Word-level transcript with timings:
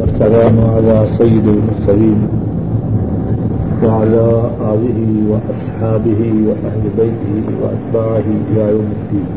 والسلام 0.00 0.56
على 0.74 1.06
سيد 1.18 1.46
المرسلين 1.48 2.20
وعلى 3.84 4.26
آله 4.72 5.00
وأصحابه 5.30 6.20
وأهل 6.46 6.84
بيته 6.98 7.44
وأتباعه 7.62 8.28
إلى 8.50 8.62
يوم 8.72 8.88
الدين. 8.98 9.28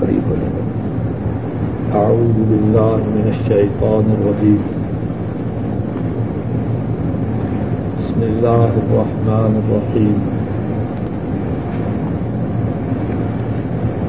قريب 0.00 0.26
أعوذ 1.94 2.38
بالله 2.50 2.96
من 2.96 3.26
الشيطان 3.34 4.04
الرجيم. 4.16 4.62
بسم 7.98 8.20
الله 8.22 8.70
الرحمن 8.82 9.52
الرحيم. 9.62 10.45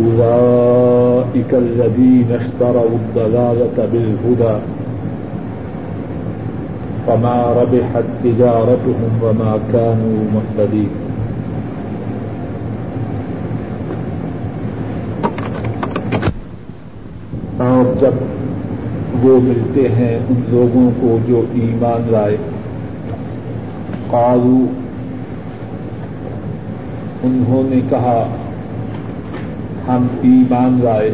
أولئك 0.00 1.54
الذين 1.54 2.26
اشتروا 2.30 2.98
الضلالة 3.02 3.88
بالهدى 3.92 4.56
فما 7.06 7.54
ربحت 7.62 8.04
تجارتهم 8.24 9.10
وما 9.22 9.58
كانوا 9.72 10.18
مهتدين. 10.34 10.88
اور 17.58 18.00
جب 18.00 18.14
وہ 19.22 19.40
ملتے 19.42 19.88
ہیں 19.88 20.18
ان 20.30 20.42
لوگوں 20.48 20.90
کو 21.00 21.18
جو 21.26 21.42
ایمان 21.52 22.08
لائے 22.12 22.36
قالو 24.10 24.58
انہوں 27.22 27.70
نے 27.70 27.80
کہا 27.90 28.18
ہم 29.88 30.06
ایمان 30.22 30.80
لائے۔ 30.82 31.10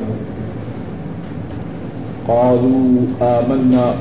قالو 2.27 3.05
آمنا۔ 3.21 3.95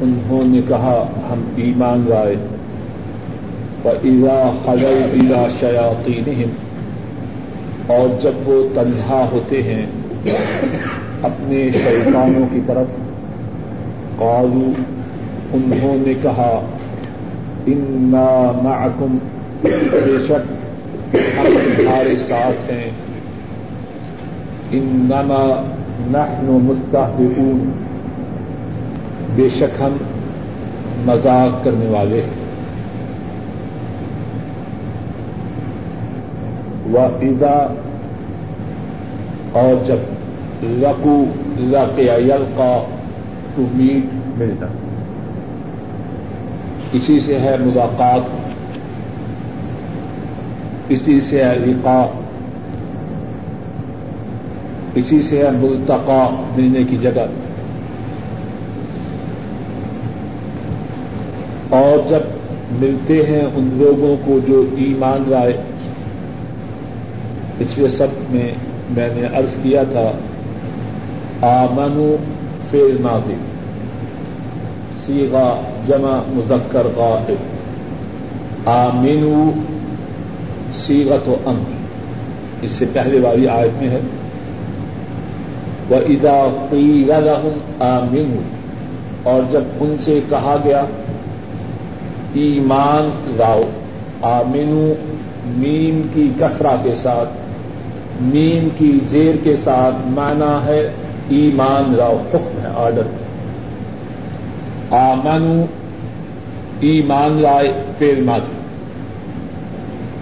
انہوں 0.00 0.44
نے 0.44 0.60
کہا، 0.68 1.06
ہم 1.30 1.44
ایمان 1.56 2.04
لائے۔ 2.08 2.36
وَإِذَا 3.84 4.50
خَلَوْا 4.64 5.06
إِلَى 5.12 5.56
شَيَاطِينِهِمْ۔ 5.60 6.48
اور 7.86 8.22
جب 8.22 8.32
وہ 8.44 8.68
تنہا 8.74 9.28
ہوتے 9.32 9.62
ہیں، 9.62 9.86
اپنے 11.22 11.70
شیطانوں 11.72 12.46
کی 12.52 12.60
طرف۔ 12.66 12.86
قالو 14.16 14.72
انہوں 15.52 15.96
نے 16.06 16.14
کہا، 16.22 16.60
انا 17.66 18.60
معکم 18.62 19.18
بے 19.62 20.24
شک، 20.28 20.52
ہم 21.14 21.46
تمہارے 21.76 22.16
ساتھ 22.16 22.70
ہیں۔ 22.70 22.90
انما 24.74 25.62
نحن 26.06 26.58
مستہزئون 26.62 27.70
بے 29.34 29.48
شک 29.48 29.82
ہم 29.82 29.96
مذاق 31.06 31.64
کرنے 31.64 31.86
والے 31.86 32.22
ہیں۔ 32.22 32.44
وَإِذَا 36.92 37.66
اور 39.52 39.84
جب 39.86 39.96
لقو 40.62 41.24
لقیا 41.58 42.14
یلقا 42.14 42.84
تو 43.54 43.62
میٹ 43.74 44.14
ملنا 44.38 44.66
اسی 46.92 47.20
سے 47.20 47.38
ہے 47.38 47.56
ملاقات 47.60 48.20
اسی 50.88 51.20
سے 51.20 51.44
ہے 51.44 51.54
لقا 51.54 52.06
اسی 54.94 55.22
سے 55.22 55.38
ہے 55.38 55.50
ملتقا 55.50 56.44
ملنے 56.56 56.84
کی 56.84 56.96
جگہ۔ 56.96 57.26
اور 61.68 62.08
جب 62.08 62.20
ملتے 62.72 63.26
ہیں 63.26 63.42
ان 63.54 63.68
لوگوں 63.72 64.16
کو 64.24 64.38
جو 64.48 64.64
ایمان 64.76 65.24
لائے، 65.26 65.52
پچھلے 67.58 67.88
سب 67.88 68.06
میں 68.30 68.52
میں 68.90 69.08
نے 69.16 69.26
عرض 69.34 69.56
کیا 69.62 69.82
تھا 69.82 70.12
آمنو 71.46 72.16
فیل 72.70 72.96
ماضی 73.00 73.34
سیگا 75.04 75.60
جمع 75.86 76.20
مذکر 76.28 76.86
غائب۔ 76.96 77.36
آمینو 78.68 79.50
سیغت 80.72 81.28
و 81.28 81.36
ام 81.46 81.62
اس 82.62 82.70
سے 82.70 82.84
پہلے 82.92 83.20
والی 83.20 83.48
آیت 83.48 83.82
میں 83.82 83.90
ہے۔ 83.90 84.00
وہ 85.88 85.96
ادا 85.96 86.66
قی 86.70 87.12
آمین 87.80 88.36
اور 89.22 89.42
جب 89.50 89.62
ان 89.80 89.96
سے 90.00 90.20
کہا 90.28 90.56
گیا، 90.64 90.84
ایمان 92.34 93.10
لاؤ 93.36 93.62
آمینو 94.22 94.92
میم 95.46 96.02
کی 96.14 96.30
کسرا 96.38 96.76
کے 96.82 96.94
ساتھ، 96.94 97.28
میم 98.20 98.68
کی 98.78 98.98
زیر 99.04 99.34
کے 99.42 99.56
ساتھ 99.56 99.94
مانا 100.06 100.64
ہے 100.64 100.92
ایمان 101.28 101.94
لاؤ، 101.96 102.16
حکم 102.34 102.60
ہے، 102.62 102.68
آرڈر. 102.74 103.02
آمنو، 104.90 105.64
ایمان 106.80 107.42
لائے 107.42 107.72
فیل 107.98 108.22
ماضی. 108.22 108.52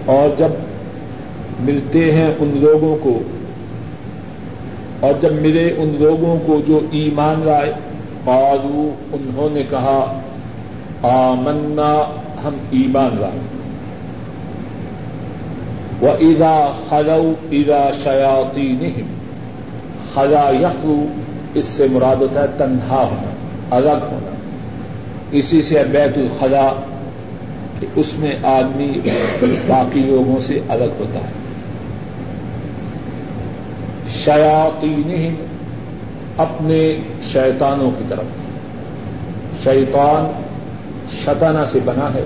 اور 0.05 0.39
جب 0.39 0.49
ملتے 1.59 2.11
ہیں 2.11 2.33
ان 2.39 2.51
لوگوں 2.55 2.95
کو 3.01 3.19
اور 5.03 5.13
جب 5.21 5.33
ملے 5.33 5.73
ان 5.77 5.95
لوگوں 5.99 6.37
کو 6.45 6.61
جو 6.67 6.79
ایمان 6.91 7.41
لائے 7.45 7.73
قالو 8.23 8.89
انہوں 9.13 9.49
نے 9.53 9.63
کہا، 9.69 10.19
آمنا، 11.01 12.21
ہم 12.43 12.53
ایمان 12.69 13.15
لائے۔ 13.19 13.39
وہ 16.01 16.09
ادا 16.09 16.71
خلو 16.89 17.33
ادا 17.51 17.89
شیاتی 18.03 18.75
نہیں 18.81 19.03
خلا 20.13 20.51
یخلو 20.59 21.05
اس 21.53 21.65
سے 21.65 21.87
مراد 21.91 22.15
ہوتا 22.15 22.41
ہے 22.41 22.47
تنہا 22.57 23.03
ہونا، 23.11 23.31
الگ 23.75 24.05
ہونا۔ 24.11 24.35
اسی 25.31 25.61
سے 25.61 25.83
بیت 25.91 26.17
الخلا 26.17 26.73
کہ 27.79 27.87
اس 27.95 28.13
میں 28.17 28.31
آدمی 28.43 28.99
باقی 29.67 29.99
لوگوں 29.99 30.41
سے 30.41 30.59
الگ 30.69 30.89
ہوتا 30.99 31.19
ہے۔ 31.19 31.42
شیاتی 34.25 35.27
اپنے 36.37 36.95
شیطانوں 37.33 37.91
کی 37.97 38.03
طرف۔ 38.09 38.25
شیطان 39.63 40.41
شتنا 41.23 41.65
سے 41.65 41.79
بنا 41.85 42.13
ہے 42.13 42.23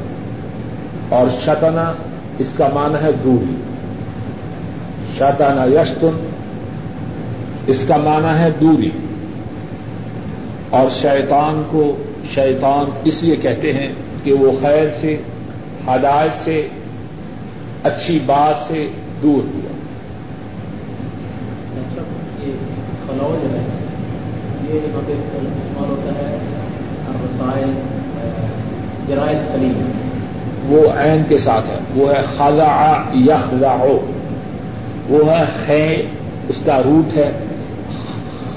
اور 1.10 1.28
شتنا 1.44 1.94
اس 2.38 2.54
کا 2.58 2.70
مان 2.74 2.96
ہے 2.96 3.12
دوری۔ 3.12 3.56
شتنا 5.16 5.82
یشتن، 5.82 6.30
اس 7.68 7.86
کا 7.88 7.98
مانا 7.98 8.44
ہے 8.44 8.50
دوری۔ 8.62 8.90
اور 10.70 10.90
شیطان 11.02 11.64
کو 11.70 11.98
شیطان 12.34 12.86
اس 13.04 13.24
لیے 13.24 13.36
کہتے 13.36 13.74
ہیں 13.74 13.94
کہ 14.24 14.34
وہ 14.34 14.52
خیر 14.62 14.88
سے، 15.02 15.18
ہدایت 15.88 16.44
سے، 16.44 16.68
اچھی 17.84 18.20
بات 18.26 18.68
سے 18.68 18.88
دور 19.24 19.56
ہوا۔ 19.56 19.77
خلاؤ 23.18 23.36
جو 23.44 23.50
ہے 23.50 23.66
یہ 24.70 24.80
استعمال 24.84 25.90
ہوتا 25.90 26.12
ہے 26.12 26.38
رسائل 27.26 27.72
جرائد 29.08 29.38
خلیل۔ 29.52 29.74
وہ 30.70 30.92
عین 31.00 31.24
کے 31.30 31.38
ساتھ 31.38 31.70
ہے۔ 31.70 31.78
وہ 31.96 32.10
ہے 32.10 32.22
خلا 32.38 33.04
یخلا 33.14 33.78
وہ 35.10 35.32
ہے 35.32 35.46
خے، 35.66 36.02
اس 36.50 36.56
کا 36.66 36.84
روٹ 36.84 37.18
ہے 37.18 37.32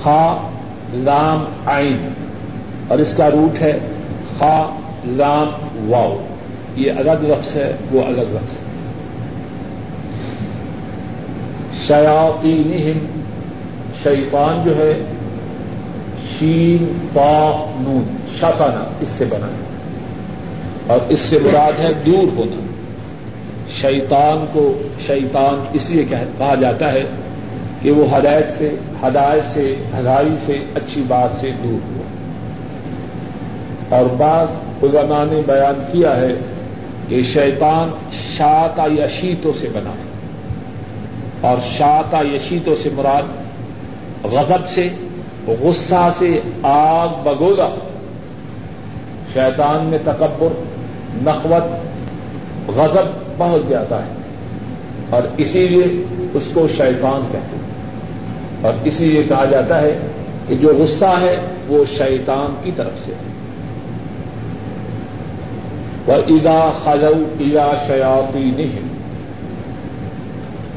خا، 0.02 0.50
لام، 0.94 1.44
عین۔ 1.66 2.08
اور 2.88 2.98
اس 2.98 3.14
کا 3.16 3.30
روٹ 3.30 3.62
ہے 3.62 3.78
خا، 4.38 4.78
لام 5.06 5.48
واؤ 5.90 6.16
یہ 6.76 6.92
الگ 6.96 7.22
لفظ 7.22 7.56
ہے، 7.56 7.76
وہ 7.92 8.02
الگ 8.06 8.20
لفظ 8.20 8.56
ہے۔ 8.56 8.70
شیاطینہم 11.86 13.19
شیطان 14.02 14.62
جو 14.64 14.76
ہے، 14.76 15.04
شین، 16.38 17.08
تا، 17.12 17.64
نون 17.80 18.16
شاطانہ 18.40 18.84
اس 19.00 19.08
سے 19.08 19.24
بنا 19.24 19.46
ہے۔ 19.46 19.70
اور 20.86 20.98
اس 21.08 21.20
سے 21.20 21.38
مراد 21.38 21.80
ہے 21.80 21.92
دور 22.06 22.38
ہونا۔ 22.38 22.60
شیطان 23.80 24.44
کو 24.52 24.82
شیطان 25.06 25.64
اس 25.72 25.90
لیے 25.90 26.04
کہا 26.10 26.54
جاتا 26.54 26.92
ہے 26.92 27.02
کہ 27.82 27.90
وہ 27.90 28.16
ہدایت 28.16 28.52
سے 28.58 28.74
ہدایت 29.02 29.44
سے 29.44 29.76
ہدائی 30.00 30.36
سے، 30.46 30.56
اچھی 30.74 31.02
بات 31.08 31.30
سے 31.40 31.50
دور 31.64 31.90
ہوا۔ 31.90 32.02
اور 33.96 34.04
بعض 34.18 34.46
علماء 34.82 35.24
نے 35.24 35.40
بیان 35.46 35.82
کیا 35.92 36.16
ہے 36.16 36.32
کہ 37.08 37.22
شیطان 37.22 37.90
شاتا 38.12 38.86
یشیتوں 38.86 39.52
سے 39.60 39.68
بنا 39.72 39.90
ہے۔ 39.90 40.10
اور 41.40 41.58
شاتا 41.78 42.20
یشیتوں 42.34 42.74
سے 42.74 42.88
مراد 42.94 43.22
غضب 44.24 44.68
سے، 44.68 44.88
غصہ 45.46 46.10
سے 46.18 46.40
آگ 46.62 47.08
بگولا 47.22 47.68
شیطان 49.32 49.86
میں 49.86 49.98
تکبر، 50.04 50.48
نخوت، 51.24 51.64
غضب 52.70 53.06
بہت 53.38 53.60
زیادہ 53.68 53.94
ہے۔ 53.94 54.12
اور 55.10 55.22
اسی 55.36 55.68
لیے 55.68 56.04
اس 56.34 56.44
کو 56.54 56.68
شیطان 56.68 57.20
کہتے 57.32 57.56
ہیں۔ 57.56 57.72
اور 58.62 58.72
اسی 58.84 59.04
لیے 59.04 59.22
کہا 59.22 59.44
جاتا 59.44 59.80
ہے 59.80 59.98
کہ 60.48 60.54
جو 60.54 60.72
غصہ 60.78 61.18
ہے، 61.20 61.36
وہ 61.68 61.84
شیطان 61.98 62.54
کی 62.62 62.70
طرف 62.76 63.06
سے 63.06 63.12
ہے۔ 63.12 63.30
ادا 66.28 66.70
خلو 66.84 67.24
ادا 67.40 67.84
شیاتی 67.86 68.50
نہیں 68.56 68.78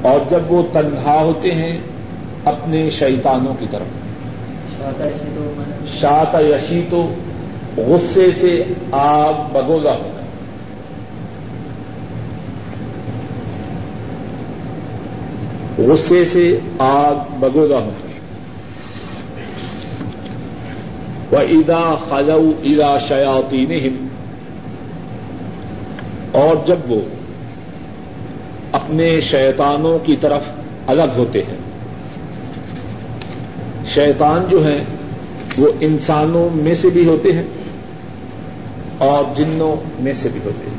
اور 0.01 0.19
جب 0.30 0.39
وہ 0.48 0.63
تنہا 0.74 1.22
ہوتے 1.22 1.51
ہیں 1.51 1.78
اپنے 2.45 2.90
شیطانوں 2.90 3.54
کی 3.60 3.66
طرف۔ 3.72 4.04
شاط 6.01 6.36
یشی 6.36 6.81
تو 6.90 7.13
غصے 7.78 8.31
سے 8.31 8.63
آگ 8.92 9.34
بگولا 9.54 9.92
ہوتا 9.92 10.22
غصے 15.78 16.25
سے 16.25 16.60
آگ 16.80 17.16
بگولا 17.40 17.78
ہوتا 17.78 18.07
وہ 21.31 21.39
ادا 21.39 21.96
خلو 22.10 22.51
ادا 22.63 22.98
شیاتی 22.98 23.89
اور 26.31 26.56
جب 26.66 26.78
وہ 26.88 27.01
اپنے 28.72 29.19
شیطانوں 29.22 30.00
کی 30.06 30.16
طرف 30.22 30.42
الگ 30.88 31.12
ہوتے 31.18 31.42
ہیں۔ 31.42 31.62
شیطان 33.95 34.45
جو 34.50 34.68
ہیں، 34.68 34.84
وہ 35.57 35.68
انسانوں 35.80 36.50
میں 36.56 36.74
سے 36.74 36.90
بھی 36.90 37.06
ہوتے 37.06 37.34
ہیں 37.34 37.44
اور 38.98 39.24
جنوں 39.36 39.75
میں 40.00 40.13
سے 40.13 40.30
بھی 40.30 40.40
ہوتے 40.45 40.69
ہیں۔ 40.69 40.78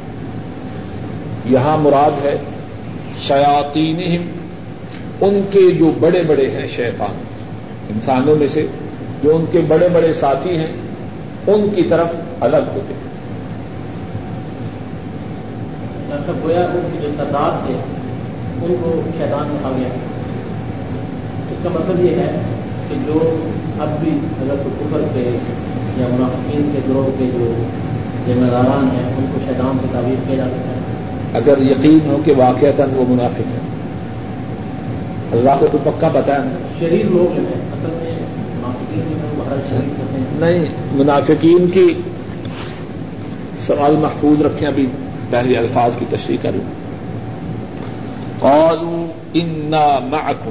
یہاں 1.44 1.78
مراد 1.78 2.24
ہے 2.24 2.36
شیاتین 3.20 4.28
ان 5.20 5.40
کے 5.50 5.70
جو 5.70 5.92
بڑے 6.00 6.22
بڑے 6.22 6.50
ہیں 6.50 6.66
شیطان۔ 6.68 7.14
انسانوں 7.88 8.36
میں 8.36 8.46
سے 8.48 8.66
جو 9.22 9.36
ان 9.36 9.44
کے 9.50 9.60
بڑے 9.68 9.88
بڑے 9.88 10.12
ساتھی 10.12 10.58
ہیں، 10.58 10.72
ان 11.46 11.68
کی 11.76 11.82
طرف 11.82 12.06
الگ 12.40 12.56
ہوتے 12.56 12.94
ہیں۔ 12.94 13.14
مطلب 16.08 16.44
گویا 16.44 16.60
ان 16.60 16.88
کے 16.92 16.98
جو 17.02 17.08
سردار 17.16 17.66
تھے، 17.66 17.74
ان 18.66 18.74
کو 18.82 19.00
شیطان 19.18 19.48
میں 19.48 19.56
کھا 19.60 19.70
گیا۔ 19.78 19.88
اس 21.50 21.56
کا 21.62 21.68
مطلب 21.68 22.04
یہ 22.04 22.10
ہے 22.10 22.53
کہ 22.88 22.94
جو 23.06 23.36
اب 23.80 23.88
بھی 24.00 24.18
تو 24.38 24.68
کفر 24.80 25.00
کے 25.14 25.38
یا 25.96 26.06
منافقین 26.10 26.70
کے 26.72 26.78
گروہ 26.88 27.18
کے 27.18 27.24
جو 27.32 27.54
ذمہ 28.26 28.46
داران 28.46 28.88
ہیں 28.96 29.12
ان 29.18 29.26
کو 29.32 29.38
شیطان 29.46 29.78
سے 29.80 29.86
تعبیر 29.92 30.14
کیا 30.26 30.36
جا 30.36 30.44
سکتا 30.44 30.68
ہے؟ 30.68 30.84
اگر 31.34 31.62
یقین 31.62 31.98
ہو 32.06 32.16
کہ 32.24 32.32
واقعات 32.36 32.80
وہ 32.94 33.04
منافق 33.08 33.40
ہیں۔ 33.40 33.74
اللہ 35.32 35.50
کو 35.60 35.66
تو 35.72 35.78
پکا 35.84 36.08
پتا 36.08 36.44
ہے۔ 36.44 36.50
شریر 36.78 37.04
لوگ 37.04 37.34
جو 37.36 37.42
ہیں 37.42 37.60
اصل 37.72 37.88
میں 37.92 38.14
منافقین 38.54 39.02
جو 39.10 39.16
ہیں 39.16 39.38
وہ 39.38 39.44
ہر 39.50 39.56
شریر 39.70 40.04
نہیں 40.40 40.64
منافقین 40.92 41.70
کی 41.70 42.00
سوال 43.58 43.96
محفوظ 43.96 44.42
رکھیں 44.42 44.68
ابھی 44.68 44.86
پہلے 45.30 45.56
الفاظ 45.56 45.96
کی 45.96 46.04
تشریح 46.10 46.36
کروں۔ 46.42 46.84
قالوا 48.38 49.06
انا 49.34 49.98
معکم 50.10 50.50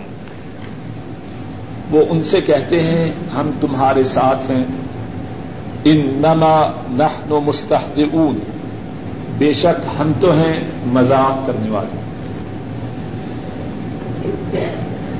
وہ 1.93 2.05
ان 2.09 2.23
سے 2.23 2.41
کہتے 2.41 2.83
ہیں، 2.83 3.11
ہم 3.35 3.51
تمہارے 3.61 4.03
ساتھ 4.03 4.51
ہیں۔ 4.51 4.63
انما 5.83 6.71
نحن 6.89 7.39
مستحدون 7.45 8.39
بے 9.37 9.53
شک 9.53 9.99
ہم 9.99 10.11
تو 10.19 10.31
ہیں 10.31 10.63
مذاق 10.85 11.47
کرنے 11.47 11.69
والے۔ 11.69 11.99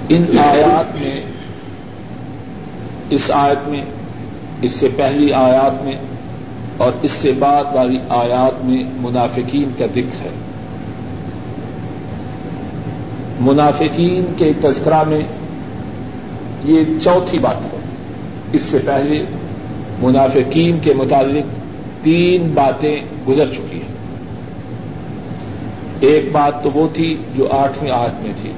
ان 0.09 0.39
آیات 0.39 0.95
میں، 0.95 1.15
اس 3.09 3.31
آیت 3.33 3.67
میں، 3.67 3.81
اس 4.61 4.71
سے 4.71 4.89
پہلی 4.97 5.33
آیات 5.33 5.83
میں 5.83 5.95
اور 6.77 6.91
اس 7.01 7.11
سے 7.11 7.33
بعد 7.39 7.63
والی 7.73 7.97
آیات 8.09 8.65
میں 8.65 8.83
منافقین 9.01 9.71
کا 9.77 9.85
ذکر 9.85 10.21
ہے۔ 10.21 10.29
منافقین 13.39 14.33
کے 14.37 14.51
تذکرہ 14.61 15.03
میں 15.07 15.21
یہ 16.65 16.83
چوتھی 17.03 17.37
بات 17.39 17.73
ہے۔ 17.73 17.79
اس 18.51 18.61
سے 18.61 18.79
پہلے 18.85 19.23
منافقین 20.01 20.79
کے 20.81 20.93
متعلق 20.93 21.45
تین 22.03 22.51
باتیں 22.53 23.01
گزر 23.27 23.47
چکی 23.47 23.77
ہیں۔ 23.77 23.93
ایک 25.99 26.25
بات 26.31 26.63
تو 26.63 26.71
وہ 26.73 26.87
تھی 26.93 27.17
جو 27.35 27.47
آٹھویں 27.51 27.91
آٹھ 27.91 28.23
میں 28.23 28.31
تھی۔ 28.41 28.51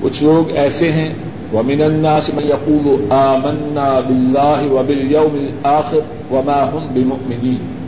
کچھ 0.00 0.22
لوگ 0.22 0.50
ایسے 0.50 0.92
ہیں، 0.92 1.08
ومن 1.52 1.82
الناس 1.82 2.30
من 2.34 2.42
يقول 2.42 3.12
آمنا 3.12 4.00
بالله 4.06 4.78
وباليوم 4.78 5.34
الآخر 5.34 5.98
وما 6.30 6.70
هم 6.74 6.86
بمؤمنين۔ 6.94 7.78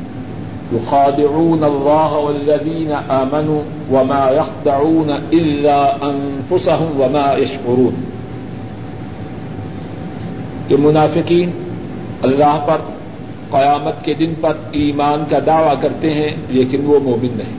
يخادعون 0.73 1.65
الله 1.65 2.23
والذين 2.23 2.93
آمنوا 3.09 3.61
وما 3.91 4.31
يخدعون 4.37 5.11
إلا 5.33 5.97
أنفسهم 6.03 7.01
وما 7.01 7.35
يشعرون 7.39 8.10
کہ 10.71 10.77
منافقین 10.79 11.51
اللہ 12.23 12.65
پر 12.67 12.77
قیامت 13.51 14.05
کے 14.05 14.15
دن 14.15 14.33
پر 14.41 14.53
ایمان 14.73 15.25
کا 15.31 15.39
دعوی 15.47 15.75
کرتے 15.81 16.15
ہیں، 16.15 16.37
لیکن 16.49 16.81
وہ 16.85 16.99
مومن 17.03 17.29
نہیں۔ 17.35 17.59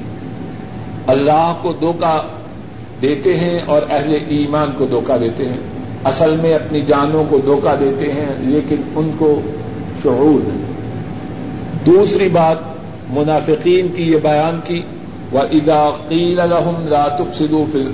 اللہ 1.08 1.54
کو 1.62 1.74
دھوکہ 1.74 2.22
دیتے 3.02 3.34
ہیں 3.34 3.60
اور 3.66 3.82
اہل 3.90 4.18
ایمان 4.28 4.68
کو 4.78 4.86
دھوکہ 4.86 5.18
دیتے 5.18 5.50
ہیں۔ 5.50 5.58
اصل 6.04 6.38
میں 6.42 6.54
اپنی 6.54 6.82
جانوں 6.82 7.24
کو 7.30 7.38
دھوکہ 7.38 7.76
دیتے 7.80 8.14
ہیں، 8.14 8.30
لیکن 8.40 8.76
ان 8.96 9.12
کو 9.18 9.42
شعور 10.04 10.46
ہے 10.46 10.58
دوسری 11.86 12.30
بات، 12.30 12.58
منافقین 13.10 13.88
کی 13.96 14.04
یہ 14.04 14.18
بیان 14.24 14.60
کی 14.64 14.82
و 15.32 15.38
ادا 15.38 15.90
قیل 16.08 16.40
الحم 16.40 16.88
راتف 16.88 17.38
سدو 17.38 17.66
فل 17.72 17.92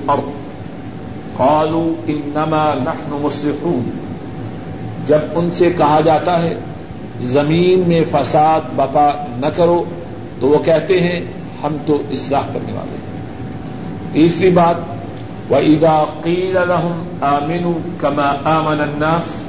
قالو 1.37 1.93
انما 2.07 2.73
نحن 2.83 3.19
مصلحون۔ 3.21 4.06
جب 5.07 5.17
ان 5.35 5.51
سے 5.51 5.71
کہا 5.77 5.99
جاتا 6.01 6.39
ہے 6.39 6.53
زمین 7.19 7.83
میں 7.87 8.01
فساد 8.11 8.61
بپا 8.75 9.11
نہ 9.37 9.45
کرو، 9.55 9.83
تو 10.39 10.47
وہ 10.47 10.59
کہتے 10.59 10.99
ہیں 10.99 11.19
ہم 11.63 11.77
تو 11.85 12.01
اصلاح 12.11 12.41
کرنے 12.53 12.73
والے 12.73 12.91
ہیں۔ 12.91 13.07
تیسری 14.11 14.49
بات، 14.49 14.75
وَإِذَا 15.51 16.03
قِيلَ 16.23 16.53
لَهُمْ 16.53 17.03
آمِنُوا 17.21 17.89
كَمَا 18.01 18.35
آمَنَ 18.43 18.81
النَّاسِ 18.81 19.43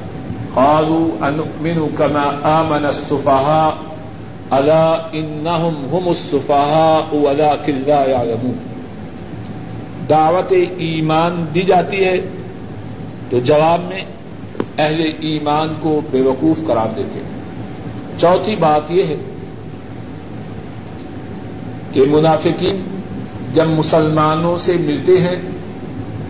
قَالُوا 0.54 1.28
أَنُؤْمِنُ 1.28 1.88
كَمَا 1.96 2.30
آمَنَ 2.42 2.86
السُّفَهَاءُ 2.86 3.72
أَلَا 4.58 5.08
إِنَّهُمْ 5.12 5.94
هُمُ 5.94 6.08
السُّفَهَاءُ 6.08 7.14
وَلَكِنْ 7.16 7.74
لَا 7.86 8.10
يَعْلَمُونَ۔ 8.10 8.68
دعوت 10.08 10.52
ایمان 10.76 11.44
دی 11.54 11.62
جاتی 11.62 12.04
ہے 12.04 12.20
تو 13.30 13.38
جواب 13.38 13.80
میں 13.88 14.17
اہل 14.78 15.12
ایمان 15.20 15.68
کو 15.80 16.00
بے 16.10 16.20
وقوف 16.20 16.58
قرار 16.66 16.86
دیتے 16.96 17.18
ہیں۔ 17.18 17.40
چوتھی 18.18 18.56
بات 18.56 18.90
یہ 18.90 19.04
ہے 19.04 19.14
کہ 21.92 22.04
منافقین 22.10 23.00
جب 23.52 23.66
مسلمانوں 23.66 24.58
سے 24.58 24.76
ملتے 24.76 25.12
ہیں، 25.12 25.36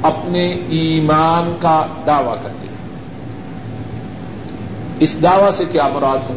اپنے 0.02 0.44
ایمان 0.68 1.56
کا 1.60 1.86
دعوی 2.06 2.36
کرتے 2.42 2.66
ہیں۔ 2.68 2.76
اس 5.00 5.22
دعوی 5.22 5.52
سے 5.52 5.64
کیا 5.72 5.88
مراد 5.94 6.30
ہے؟ 6.30 6.34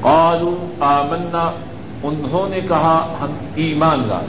قالوا 0.00 0.66
آمنا، 0.80 1.50
انہوں 2.02 2.48
نے 2.48 2.60
کہا 2.68 3.16
ہم 3.20 3.30
ایمان 3.54 4.02
لائے 4.06 4.26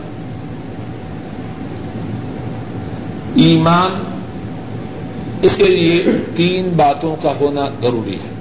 ایمان 3.36 3.92
اس 5.42 5.58
کے 5.58 5.64
لیے 5.64 6.06
تین 6.36 6.70
باتوں 6.76 7.16
کا 7.24 7.32
ہونا 7.40 7.62
ضروری 7.82 8.16
ہے۔ 8.16 8.34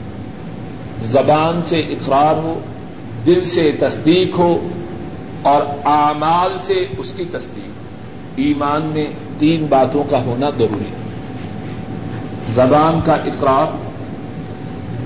زبان 1.02 1.60
سے 1.64 1.80
اقرار 1.80 2.34
ہو، 2.34 2.60
دل 3.26 3.44
سے 3.44 3.72
تصدیق 3.78 4.38
ہو 4.38 4.68
اور 5.42 5.62
اعمال 5.84 6.52
سے 6.58 6.86
اس 6.98 7.12
کی 7.12 7.24
تصدیق۔ 7.24 7.70
ایمان 8.36 8.82
میں 8.82 9.06
تین 9.38 9.66
باتوں 9.68 10.04
کا 10.10 10.24
ہونا 10.24 10.50
ضروری 10.50 10.84
ہے۔ 10.84 11.06
زبان 12.54 13.00
کا 13.04 13.12
اقرار، 13.12 13.76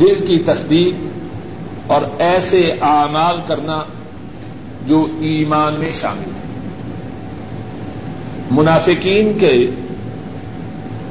دل 0.00 0.26
کی 0.26 0.38
تصدیق 0.38 0.94
اور 1.86 2.02
ایسے 2.18 2.74
اعمال 2.80 3.36
کرنا 3.46 3.82
جو 4.86 5.06
ایمان 5.20 5.74
میں 5.78 5.90
شامل 6.00 6.24
ہے 6.24 6.40
منافقین 8.50 9.38
کے 9.38 9.66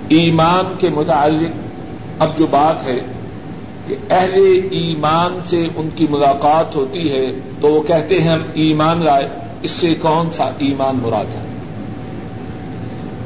ایمان 0.10 0.74
کے 0.80 0.90
متعلق 0.90 1.52
اب 2.20 2.38
جو 2.38 2.48
بات 2.48 2.88
ہے 2.88 3.00
کہ 3.88 3.96
اہل 4.10 4.60
ایمان 4.72 5.40
سے 5.44 5.68
ان 5.76 5.90
کی 5.96 6.08
ملاقات 6.10 6.76
ہوتی 6.76 7.14
ہے 7.14 7.26
تو 7.62 7.68
وہ 7.68 7.82
کہتے 7.82 8.22
ہیں 8.22 8.30
ہم 8.30 8.42
ایمان 8.54 9.04
لائے، 9.04 9.28
اس 9.62 9.72
سے 9.72 9.96
کون 9.96 10.32
سا 10.32 10.44
ایمان 10.44 11.00
مراد 11.02 11.26
ہے؟ 11.26 11.46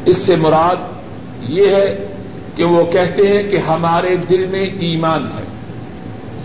اس 0.05 0.17
سے 0.17 0.35
مراد 0.35 0.75
یہ 1.49 1.69
ہے 1.69 2.07
کہ 2.55 2.63
وہ 2.63 2.91
کہتے 2.91 3.27
ہیں 3.27 3.43
کہ 3.43 3.57
ہمارے 3.57 4.15
دل 4.29 4.47
میں 4.47 4.65
ایمان 4.79 5.23
ہے۔ 5.23 5.43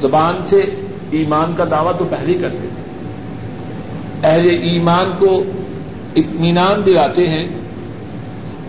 زبان 0.00 0.37
سے 0.47 0.61
ایمان 1.11 1.52
کا 1.57 1.64
دعویٰ 1.71 1.99
تو 1.99 2.04
پہلے 2.04 2.35
کرتے 2.35 2.59
تھے 2.59 2.83
اہل 4.28 4.49
ایمان 4.62 5.11
کو 5.18 5.42
اطمینان 6.16 6.87
دلاتے 6.87 7.28
ہیں، 7.28 7.47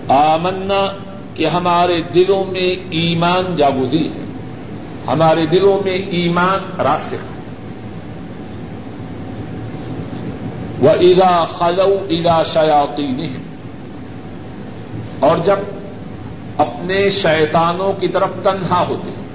آمنا 0.07 1.09
کہ 1.39 1.48
ہمارے 1.48 2.01
دلوں 2.13 2.51
میں 2.51 2.75
ایمان 2.89 3.55
جاگودی 3.55 4.08
ہے۔ 4.08 4.25
ہمارے 5.08 5.46
دلوں 5.46 5.86
میں 5.86 5.93
ایمان 5.93 6.81
راسخ 6.81 7.13
ہے۔ 7.13 7.39
وہ 10.79 10.89
ادا 10.89 11.46
خلو 11.46 11.98
ادا 12.10 12.43
شیاتی 12.43 13.27
اور 15.19 15.38
جب 15.38 15.55
اپنے 16.58 17.10
شیطانوں 17.10 17.93
کی 17.93 18.08
طرف 18.08 18.29
تنہا 18.43 18.86
ہوتے 18.89 19.10
ہیں۔ 19.10 19.27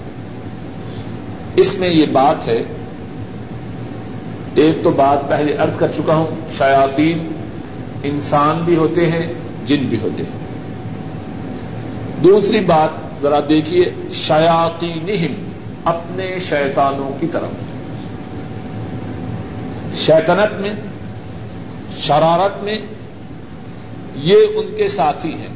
اس 1.56 1.78
میں 1.78 1.88
یہ 1.88 2.06
بات 2.12 2.48
ہے، 2.48 2.62
ایک 4.54 4.84
تو 4.84 4.90
بات 4.90 5.28
پہلے 5.28 5.54
ارض 5.54 5.76
کر 5.76 5.92
چکا 5.96 6.14
ہوں 6.14 6.26
شیاتین 6.58 7.28
انسان 8.02 8.58
بھی 8.64 8.76
ہوتے 8.76 9.10
ہیں، 9.10 9.26
جن 9.66 9.84
بھی 9.84 9.98
ہوتے 10.02 10.22
ہیں۔ 10.22 10.43
دوسری 12.24 12.60
بات 12.60 13.22
ذرا 13.22 13.40
دیکھیے 13.48 13.84
شیاتی 14.12 14.86
نہم 14.86 15.48
اپنے 15.84 16.38
شیطانوں 16.38 17.20
کی 17.20 17.26
طرف۔ 17.26 17.50
شیطنت 19.94 20.60
میں، 20.60 20.72
شرارت 21.96 22.64
میں 22.64 22.76
یہ 24.16 24.36
ان 24.54 24.74
کے 24.76 24.88
ساتھی 24.88 25.34
ہیں۔ 25.34 25.48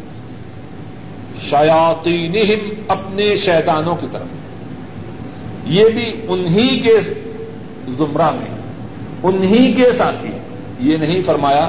شیاتی 1.51 2.29
نہم 2.29 2.69
اپنے 2.89 3.37
شیطانوں 3.37 3.97
کی 3.97 4.07
طرف۔ 4.13 4.27
یہ 5.67 5.89
بھی 5.89 6.07
انہی 6.29 6.81
کے 6.81 7.01
زمرہ 7.89 8.31
میں، 8.31 8.59
انہی 9.23 9.73
کے 9.73 9.93
ساتھی 9.93 10.31
یہ 10.81 10.97
نہیں 10.97 11.21
فرمایا 11.27 11.69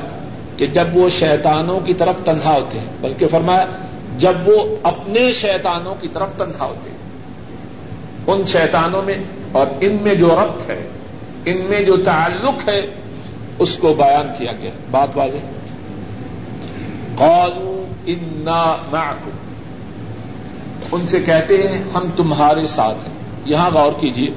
کہ 0.58 0.65
جب 0.65 0.88
وہ 0.94 1.10
شیطانوں 1.10 1.79
کی 1.79 1.94
طرف 1.94 2.15
تنہا 2.25 2.56
ہوتے 2.56 2.79
ہیں، 2.79 2.88
بلکہ 3.01 3.27
فرمایا 3.27 3.65
جب 4.19 4.33
وہ 4.45 4.75
اپنے 4.83 5.33
شیطانوں 5.33 5.95
کی 6.01 6.07
طرف 6.07 6.27
تنہا 6.38 6.65
ہوتے 6.65 6.89
ان 8.27 8.45
شیطانوں 8.45 9.01
میں 9.01 9.17
اور 9.51 9.67
ان 9.81 9.97
میں 10.01 10.15
جو 10.15 10.27
ربط 10.27 10.69
ہے، 10.69 10.89
ان 11.45 11.57
میں 11.57 11.83
جو 11.83 11.97
تعلق 11.97 12.69
ہے، 12.69 12.81
اس 13.59 13.77
کو 13.77 13.93
بیان 13.93 14.27
کیا 14.38 14.51
گیا۔ 14.61 14.71
بات 14.91 15.09
واضح؟ 15.15 15.38
قالوا 17.15 17.93
انا 18.05 18.75
معكم۔ 18.91 19.29
ان 20.91 21.07
سے 21.07 21.19
کہتے 21.19 21.57
ہیں، 21.57 21.77
ہم 21.93 22.05
تمہارے 22.15 22.67
ساتھ 22.67 23.07
ہیں۔ 23.07 23.15
یہاں 23.45 23.69
غور 23.73 23.91
کیجیے 23.99 24.27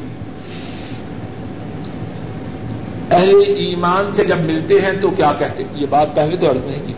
اہل 3.10 3.34
ایمان 3.46 4.14
سے 4.14 4.24
جب 4.24 4.40
ملتے 4.40 4.74
ہیں 4.74 4.92
تو 5.00 5.10
کیا 5.10 5.32
کہتے 5.38 5.62
ہیں؟ 5.62 5.70
یہ 5.74 5.86
بات 5.90 6.14
پہلے 6.14 6.36
تو 6.36 6.50
عرض 6.50 6.64
نہیں 6.64 6.86
کی۔ 6.86 6.92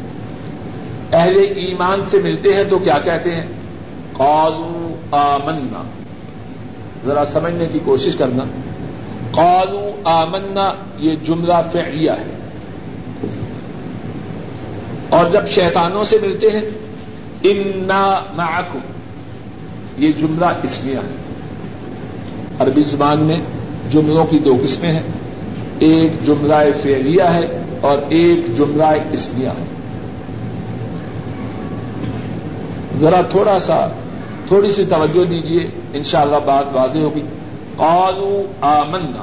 اہل 1.15 1.39
ایمان 1.39 2.07
سے 2.07 2.19
ملتے 2.19 2.55
ہیں 2.55 2.65
تو 2.65 2.79
کیا 2.79 2.99
کہتے 3.05 3.35
ہیں؟ 3.35 3.47
قالوا 4.13 4.95
آمنا۔ 5.11 5.83
ذرا 7.05 7.25
سمجھنے 7.27 7.67
کی 7.67 7.79
کوشش 7.85 8.17
کرنا۔ 8.17 8.45
قالو 9.31 9.91
آمنا، 10.05 10.75
یہ 10.99 11.17
جملہ 11.27 11.55
فعلیہ 11.73 12.11
ہے۔ 12.11 12.37
اور 15.09 15.31
جب 15.31 15.49
شیطانوں 15.49 16.05
سے 16.05 16.17
ملتے 16.23 16.51
ہیں، 16.51 16.63
انا 17.43 18.21
معکم 18.37 18.79
یہ 19.99 20.13
جملہ 20.13 20.47
اسمیہ 20.63 20.97
ہے۔ 20.97 21.15
عربی 22.59 22.83
زبان 22.83 23.21
میں 23.21 23.41
جملوں 23.91 24.27
کی 24.27 24.39
دو 24.39 24.57
قسمیں 24.65 24.93
ہیں۔ 24.93 25.11
ایک 25.79 26.27
جملہ 26.27 26.55
فعلیہ 26.83 27.23
ہے 27.23 27.63
اور 27.81 27.99
ایک 28.09 28.57
جملہ 28.59 28.87
اسمیہ 29.13 29.49
ہے۔ 29.49 29.74
ذرا 33.01 33.21
تھوڑا 33.21 33.61
سا، 33.61 33.87
تھوڑی 34.47 34.73
سی 34.73 34.85
توجہ 34.85 35.25
دیجیے 35.25 35.61
انشاءاللہ 35.93 36.37
بات 36.45 36.65
واضح 36.73 36.99
ہوگی۔ 36.99 37.23
قالو 37.77 38.43
آمنا۔ 38.61 39.23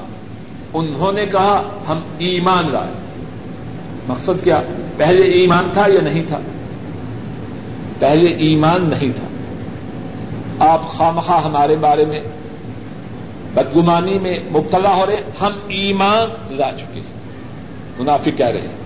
انہوں 0.74 1.12
نے 1.12 1.26
کہا، 1.26 1.64
ہم 1.88 2.00
ایمان 2.18 2.72
لائے۔ 2.72 2.92
مقصد 4.08 4.44
کیا؟ 4.44 4.62
پہلے 4.98 5.22
ایمان 5.22 5.70
تھا 5.74 5.86
یا 5.88 6.02
نہیں 6.02 6.24
تھا؟ 6.28 6.40
پہلے 8.00 8.28
ایمان 8.28 8.90
نہیں 8.90 9.12
تھا۔ 9.16 9.28
آپ 10.72 10.92
خامخواہ 10.92 11.44
ہمارے 11.44 11.76
بارے 11.76 12.06
میں 12.06 12.20
بدگمانی 13.54 14.20
میں 14.20 14.40
مبتلا 14.52 14.96
ہو 14.96 15.06
رہے 15.06 15.22
ہم 15.42 15.52
ایمان 15.68 16.56
لا 16.56 16.72
چکے 16.72 17.00
ہیں۔ 17.00 17.22
منافق 18.00 18.38
کہہ 18.38 18.48
رہے 18.48 18.62
ہیں۔ 18.62 18.82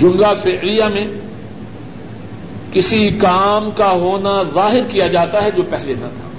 جملہ 0.00 0.26
فعلیہ 0.42 0.84
میں 0.84 1.19
کسی 2.72 3.10
کام 3.10 3.70
کا 3.70 3.90
ہونا 3.90 4.42
ظاہر 4.54 4.80
کیا 4.88 5.06
جاتا 5.06 5.44
ہے 5.44 5.50
جو 5.50 5.62
پہلے 5.70 5.94
نہ 5.94 6.06
تھا۔ 6.06 6.30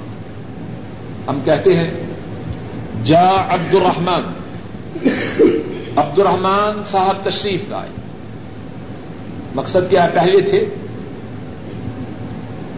ہم 1.32 1.40
کہتے 1.46 1.80
ہیں، 1.80 1.94
جا 3.06 3.30
عبد 3.50 3.76
الرحمان 3.76 4.34
عبد 5.96 6.20
الرحمان 6.20 6.84
صاحب 6.86 7.18
تشریف 7.24 7.70
لائے۔ 7.70 7.90
مقصد 9.56 9.90
کیا 9.90 10.08
پہلے 10.14 10.42
تھے؟ 10.42 10.66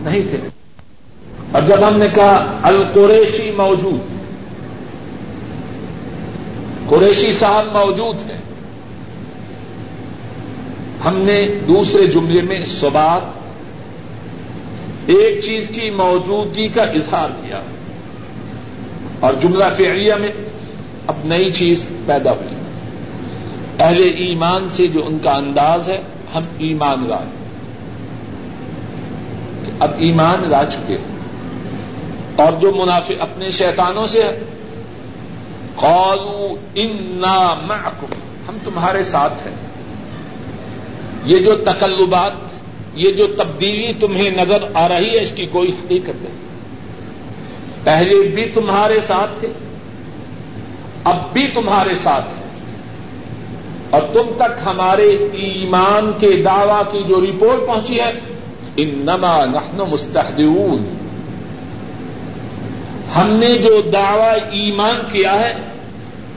نہیں 0.02 0.22
تھے۔ 0.30 0.38
اور 1.52 1.62
جب 1.62 1.88
ہم 1.88 1.98
نے 1.98 2.06
کہا، 2.16 2.60
القریشی 2.64 3.52
موجود 3.52 4.12
قریشی 6.90 7.32
صاحب 7.32 7.66
موجود 7.66 8.32
ہیں۔ 8.32 8.42
ہم 11.06 11.18
نے 11.18 11.42
دوسرے 11.68 12.08
جملے 12.08 12.42
میں 12.42 12.62
سبات 12.66 13.43
ایک 15.08 15.44
چیز 15.44 15.70
کی 15.70 15.90
موجودگی 15.90 16.68
کا 16.68 16.84
اظہار 16.84 17.30
کیا 17.42 17.62
اور 19.20 19.34
جملہ 19.42 19.66
فعلیہ 19.78 20.14
میں 20.14 20.32
اب 21.08 21.16
نئی 21.24 21.50
چیز 21.50 21.90
پیدا 22.06 22.32
ہوئی۔ 22.32 22.56
اہل 23.80 24.12
ایمان 24.18 24.68
سے 24.70 24.88
جو 24.88 25.02
ان 25.06 25.18
کا 25.24 25.32
انداز 25.32 25.90
ہے، 25.90 26.02
ہم 26.36 26.44
ایمان 26.58 27.08
لائے 27.08 27.44
اب 29.80 29.92
ایمان 29.98 30.50
لا 30.50 30.64
چکے 30.66 30.98
اور 32.36 32.54
جو 32.62 32.72
منافع 32.76 33.14
اپنے 33.20 33.50
شیطانوں 33.50 34.08
سے 34.08 34.24
ہے 34.24 34.40
قالو 35.76 36.56
انا 36.76 37.54
معکم 37.68 38.14
ہم 38.48 38.58
تمہارے 38.64 39.04
ساتھ 39.04 39.48
ہیں۔ 39.48 39.56
یہ 41.26 41.38
جو 41.38 41.56
تکلبات 41.56 42.43
یہ 42.96 43.12
جو 43.12 43.28
تبدیلی 43.28 43.94
تمہیں 44.00 44.30
نظر 44.30 44.64
آ 44.74 44.88
رہی 44.90 45.18
ہے، 45.18 45.22
اس 45.22 45.32
کی 45.32 45.46
کوئی 45.46 45.70
حقیقت 45.70 46.22
نہیں۔ 46.22 46.44
پہلے 47.84 48.22
بھی 48.22 48.46
تمہارے 48.46 49.00
ساتھ 49.02 49.40
تھے، 49.40 49.48
اب 51.04 51.34
بھی 51.34 51.48
تمہارے 51.54 51.96
ساتھ 51.96 52.26
ہیں۔ 52.26 52.44
اور 53.90 54.02
تم 54.14 54.32
تک 54.36 54.60
ہمارے 54.66 55.18
ایمان 55.34 56.12
کے 56.20 56.42
دعوی 56.46 56.84
کی 56.92 57.04
جو 57.08 57.22
رپورٹ 57.22 57.68
پہنچی 57.68 58.00
ہے 58.00 58.12
ان 58.78 58.90
نما 58.90 59.46
نحن 59.46 59.78
مستحدون 59.90 60.98
ہم 63.16 63.30
نے 63.30 63.58
جو 63.58 63.82
دعوی 63.94 64.62
ایمان 64.62 64.96
کیا 65.12 65.40
ہے، 65.40 65.54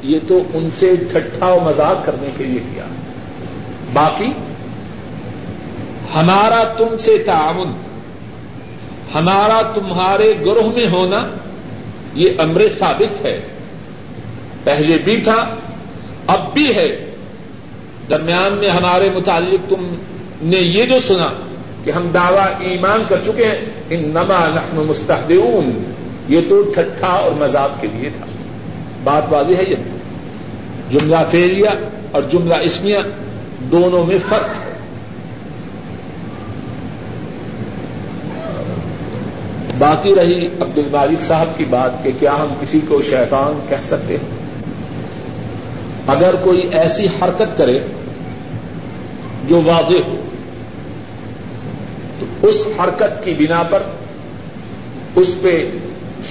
یہ 0.03 0.19
تو 0.29 0.39
ان 0.55 0.69
سے 0.77 0.97
ٹھٹھا 0.97 1.47
و 1.47 1.61
مذاق 1.65 2.07
کرنے 2.07 2.29
کے 2.37 2.45
لیے 2.45 2.61
کیا۔ 2.75 2.85
باقی 3.93 4.27
ہمارا 6.17 6.65
تم 6.77 6.97
سے 6.99 7.19
تعاون، 7.19 7.73
ہمارا 9.15 9.63
تمہارے 9.75 10.35
گروہ 10.41 10.69
میں 10.75 10.89
ہونا، 10.93 11.29
یہ 12.15 12.31
امر 12.39 12.63
ثابت 12.79 13.25
ہے۔ 13.25 13.41
پہلے 14.65 14.99
بھی 15.05 15.17
تھا، 15.17 15.55
اب 16.27 16.55
بھی 16.55 16.77
ہے۔ 16.77 17.03
درمیان 18.11 18.59
میں 18.59 18.69
ہمارے 18.69 19.11
متعلق 19.15 19.71
تم 19.71 19.95
نے 20.43 20.57
یہ 20.57 20.85
جو 20.85 20.99
سنا 21.07 21.31
کہ 21.85 21.91
ہم 21.91 22.09
دعوی 22.15 22.65
ایمان 22.65 23.03
کر 23.09 23.17
چکے 23.25 23.47
ہیں 23.47 23.59
ان 23.91 24.09
نما 24.09 24.49
نحن 24.55 24.87
مستحدون 24.87 25.93
یہ 26.29 26.41
تو 26.49 26.63
ٹھٹھا 26.75 27.09
اور 27.09 27.33
مذاق 27.33 27.81
کے 27.81 27.89
لیے 27.95 28.11
تھا۔ 28.17 28.27
بات 29.05 29.23
واضح 29.31 29.55
ہے 29.55 29.65
یہ۔ 29.71 29.77
جملہ 30.91 31.17
فیلیا 31.31 31.71
اور 32.11 32.23
جملہ 32.23 32.55
اسمیا 32.55 33.01
دونوں 33.61 34.07
میں 34.07 34.19
فرق 34.29 34.49
ہے۔ 34.49 34.76
باقی 39.79 40.15
رہی 40.15 40.47
عبد 40.47 40.79
المالک 40.79 41.23
صاحب 41.23 41.49
کی 41.57 41.65
بات 41.65 42.05
کہ 42.05 42.13
کیا 42.19 42.35
ہم 42.35 42.47
کسی 42.61 42.81
کو 42.89 43.03
شیطان 43.03 43.67
کہہ 43.69 43.85
سکتے 43.85 44.17
ہیں؟ 44.17 44.47
اگر 46.07 46.35
کوئی 46.45 46.61
ایسی 46.73 47.07
حرکت 47.07 47.59
کرے 47.59 47.81
جو 49.49 49.61
واضح 49.65 50.09
ہو، 50.09 50.17
تو 52.21 52.47
اس 52.47 52.67
حرکت 52.81 53.25
کی 53.25 53.35
بنا 53.35 53.63
پر 53.63 53.83
اس 55.15 55.35
پہ 55.43 55.71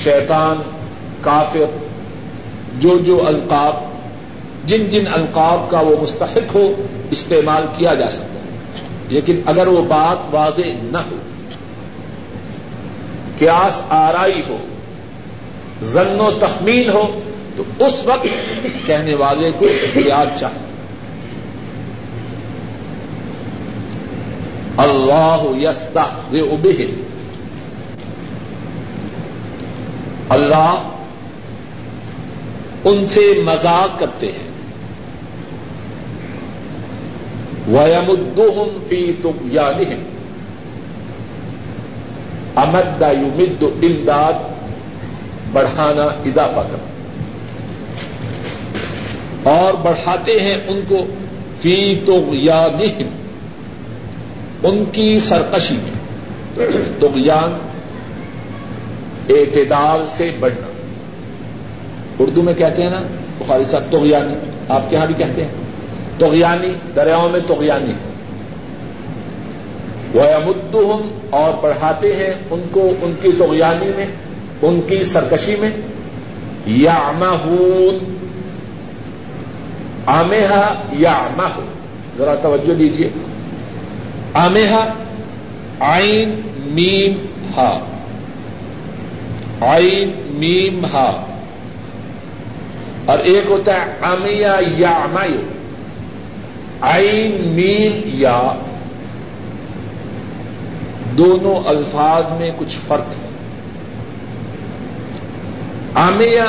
شیطان، 0.04 0.58
کافر، 1.22 1.78
جو 2.80 2.98
جو 2.98 3.28
القاب، 3.28 3.74
جن 4.68 4.86
جن 4.86 5.04
القاب 5.14 5.72
کا 5.72 5.80
وہ 5.80 5.96
مستحق 6.02 6.56
ہو، 6.56 6.74
استعمال 7.12 7.64
کیا 7.78 7.94
جا 7.94 8.10
سکتا 8.10 8.40
ہے۔ 8.40 8.46
لیکن 9.10 9.42
اگر 9.46 9.68
وہ 9.68 9.82
بات 9.82 10.18
واضح 10.32 10.70
نہ 10.84 10.98
ہو 10.98 11.16
کیاس 13.38 13.82
آرائی 13.90 14.42
ہو 14.48 14.58
زن 15.82 16.20
و 16.20 16.32
تخمین 16.40 16.90
ہو، 16.90 17.20
تو 17.56 17.64
اس 17.80 18.06
وقت 18.06 18.28
کہنے 18.86 19.16
والے 19.16 19.52
کو 19.60 19.66
احتیاط 19.66 20.40
چاہیے۔ 20.40 20.66
اللہ 24.78 25.44
یستا 25.62 26.02
ابہ 26.32 26.84
اللہ 30.30 30.90
ان 32.86 33.06
سے 33.08 33.42
مذاق 33.46 34.00
کرتے 34.00 34.32
ہیں۔ 34.32 34.56
وَيَمُدُّهُمْ 37.68 38.88
فِي 38.88 39.14
طُغْيَانِهِمْ۔ 39.22 40.15
امد 42.56 43.02
یمد 43.02 43.64
امداد 43.64 44.34
بڑھانا 45.54 46.04
اضافہ 46.04 46.60
کرنا 46.60 46.90
اور 49.50 49.74
بڑھاتے 49.74 50.40
ہیں 50.40 50.56
ان 50.68 50.80
کو 50.88 50.98
فی 51.62 51.96
طغیانہم، 52.06 53.08
ان 54.64 54.84
کی 54.92 55.20
سرکشی 55.20 55.78
میں۔ 55.78 55.92
طغیان 57.00 57.58
اعتدال 59.30 60.08
سے 60.08 60.32
بڑھنا۔ 60.40 60.68
اردو 62.20 62.42
میں 62.42 62.54
کہتے 62.54 62.82
ہیں 62.82 62.90
نا 62.90 63.02
بخاری 63.38 63.64
صاحب 63.66 63.84
توغیانی 63.92 64.34
آپ 64.70 64.90
کے 64.90 64.96
یہاں 64.96 65.06
بھی 65.06 65.16
کہتے 65.18 65.46
ہیں۔ 65.46 65.52
توغیانی 66.18 66.68
دریاؤں 66.96 67.30
میں 67.30 67.40
توغیانی 67.48 67.92
ہے 67.92 68.15
وہ 70.16 70.24
امدہم 70.24 71.20
اور 71.30 71.54
پڑھاتے 71.62 72.16
ہیں 72.16 72.30
ان 72.52 72.62
کو 72.72 72.94
ان 73.02 73.14
کی 73.22 73.32
توغیانی 73.38 73.92
میں، 73.96 74.06
ان 74.62 74.82
کی 74.82 75.04
سرکشی 75.04 75.56
میں۔ 75.56 75.70
یا 76.66 76.94
آماہون 76.94 78.16
آمیہ 80.06 80.74
یا 80.92 81.12
آماہ 81.12 81.60
ذرا 82.18 82.36
توجہ 82.36 82.74
دیجیے 82.74 83.10
آمیہ 84.34 84.90
آئین 85.80 86.42
میم، 86.58 87.26
ہا۔ 87.58 87.74
آئین 89.62 90.12
میم، 90.26 90.86
ہا۔ 90.86 91.26
اور 93.06 93.20
ایک 93.20 93.44
ہوتا 93.50 93.74
ہے 93.74 93.92
آمیہ 94.02 94.48
یا 94.78 94.90
آمایو 94.90 95.42
آئین 96.82 97.32
میم، 97.42 98.02
یا۔ 98.06 98.42
دونوں 101.18 101.56
الفاظ 101.68 102.40
میں 102.40 102.52
کچھ 102.58 102.78
فرق 102.88 103.10
ہے۔ 103.10 103.28
آمیہ 105.94 106.42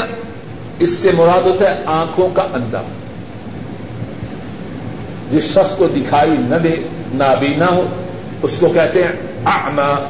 اس 0.78 0.90
سے 0.90 1.12
مراد 1.12 1.46
ہوتا 1.46 1.70
ہے 1.70 1.82
آنکھوں 1.86 2.28
کا 2.34 2.42
اندھا۔ 2.42 2.82
جس 5.30 5.44
شخص 5.44 5.76
کو 5.76 5.86
دکھائی 5.86 6.30
نہ 6.30 6.54
دے، 6.54 6.74
نابینا 7.14 7.66
ہو، 7.66 7.86
اس 8.42 8.56
کو 8.60 8.68
کہتے 8.68 9.04
ہیں 9.04 9.12
آما 9.44 10.08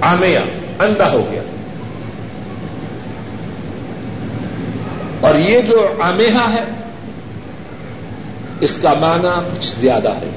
آمیہ 0.00 0.38
اندھا 0.78 1.12
ہو 1.12 1.26
گیا۔ 1.30 1.42
اور 5.20 5.34
یہ 5.34 5.60
جو 5.60 5.88
آمیہ 6.02 6.48
ہے، 6.48 6.64
اس 8.60 8.78
کا 8.82 8.94
معنی 8.94 9.56
کچھ 9.56 9.80
زیادہ 9.80 10.08
ہے۔ 10.08 10.30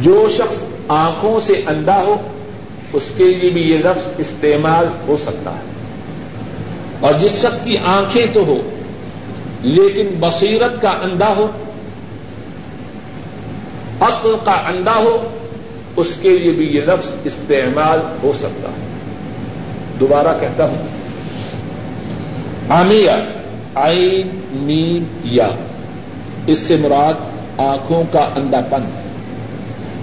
جو 0.00 0.28
شخص 0.36 0.64
آنکھوں 0.88 1.40
سے 1.40 1.62
اندھا 1.66 2.02
ہو، 2.02 2.16
اس 2.92 3.12
کے 3.16 3.34
لیے 3.34 3.50
بھی 3.50 3.62
یہ 3.62 3.78
لفظ 3.78 4.06
استعمال 4.18 4.86
ہو 5.08 5.16
سکتا 5.16 5.50
ہے۔ 5.50 5.70
اور 7.00 7.14
جس 7.14 7.30
شخص 7.30 7.60
کی 7.64 7.78
آنکھیں 7.78 8.26
تو 8.32 8.40
ہو، 8.40 8.60
لیکن 9.60 10.08
بصیرت 10.20 10.82
کا 10.82 10.90
اندھا 10.90 11.34
ہو، 11.36 11.46
عقل 14.00 14.34
کا 14.44 14.52
اندھا 14.52 14.96
ہو، 14.96 15.28
اس 15.96 16.16
کے 16.22 16.38
لیے 16.38 16.52
بھی 16.52 16.66
یہ 16.66 16.80
لفظ 16.80 17.10
استعمال 17.24 18.00
ہو 18.22 18.32
سکتا 18.38 18.68
ہے۔ 18.68 18.86
دوبارہ 20.00 20.28
کہتا 20.40 20.64
ہوں۔ 20.64 20.86
آمیا 22.68 23.24
آئی 23.74 24.22
نیم 24.52 25.04
یا، 25.24 25.48
اس 26.46 26.58
سے 26.58 26.76
مراد 26.76 27.14
آنکھوں 27.58 28.04
کا 28.12 28.28
اندھا 28.36 28.60
پن 28.70 28.82
ہے 28.82 29.09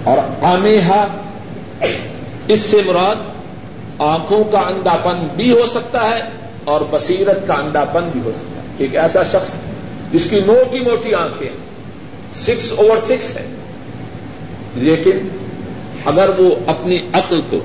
اور 0.08 0.44
آمیہ 0.44 1.06
اس 2.48 2.60
سے 2.60 2.76
مراد 2.86 3.16
آنکھوں 3.98 4.44
کا 4.44 4.58
اندھا 4.58 4.96
پن 4.96 5.26
بھی 5.36 5.52
ہو 5.52 5.66
سکتا 5.70 6.10
ہے 6.10 6.20
اور 6.64 6.80
بصیرت 6.90 7.46
کا 7.46 7.54
اندھا 7.54 7.84
پن 7.84 8.08
بھی 8.12 8.20
ہو 8.24 8.32
سکتا 8.32 8.62
ہے۔ 8.62 8.66
ایک 8.78 8.96
ایسا 8.96 9.22
شخص 9.22 9.54
جس 10.12 10.26
کی 10.30 10.40
موٹی 10.46 10.80
موٹی 10.80 11.14
آنکھیں 11.14 11.48
سکس 12.34 12.72
اوور 12.76 12.96
سکس 13.04 13.36
ہے۔ 13.36 13.46
لیکن 14.74 15.28
اگر 16.04 16.30
وہ 16.38 16.50
اپنی 16.66 16.98
عقل 17.12 17.40
کو، 17.50 17.58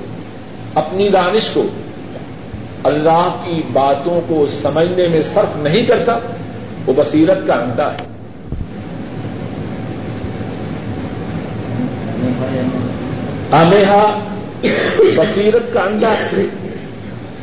اپنی 0.74 1.08
دانش 1.08 1.50
کو 1.52 1.62
اللہ 2.84 3.36
کی 3.44 3.60
باتوں 3.72 4.20
کو 4.28 4.46
سمجھنے 4.62 5.08
میں 5.08 5.22
صرف 5.22 5.56
نہیں 5.56 5.86
کرتا، 5.86 6.18
وہ 6.86 6.92
بصیرت 6.96 7.38
کا 7.46 7.54
اندھا 7.54 7.92
ہے۔ 7.92 8.13
آمیہ 13.50 14.20
بصیرت 15.16 15.74
کا 15.74 15.80
اندھا 15.80 16.14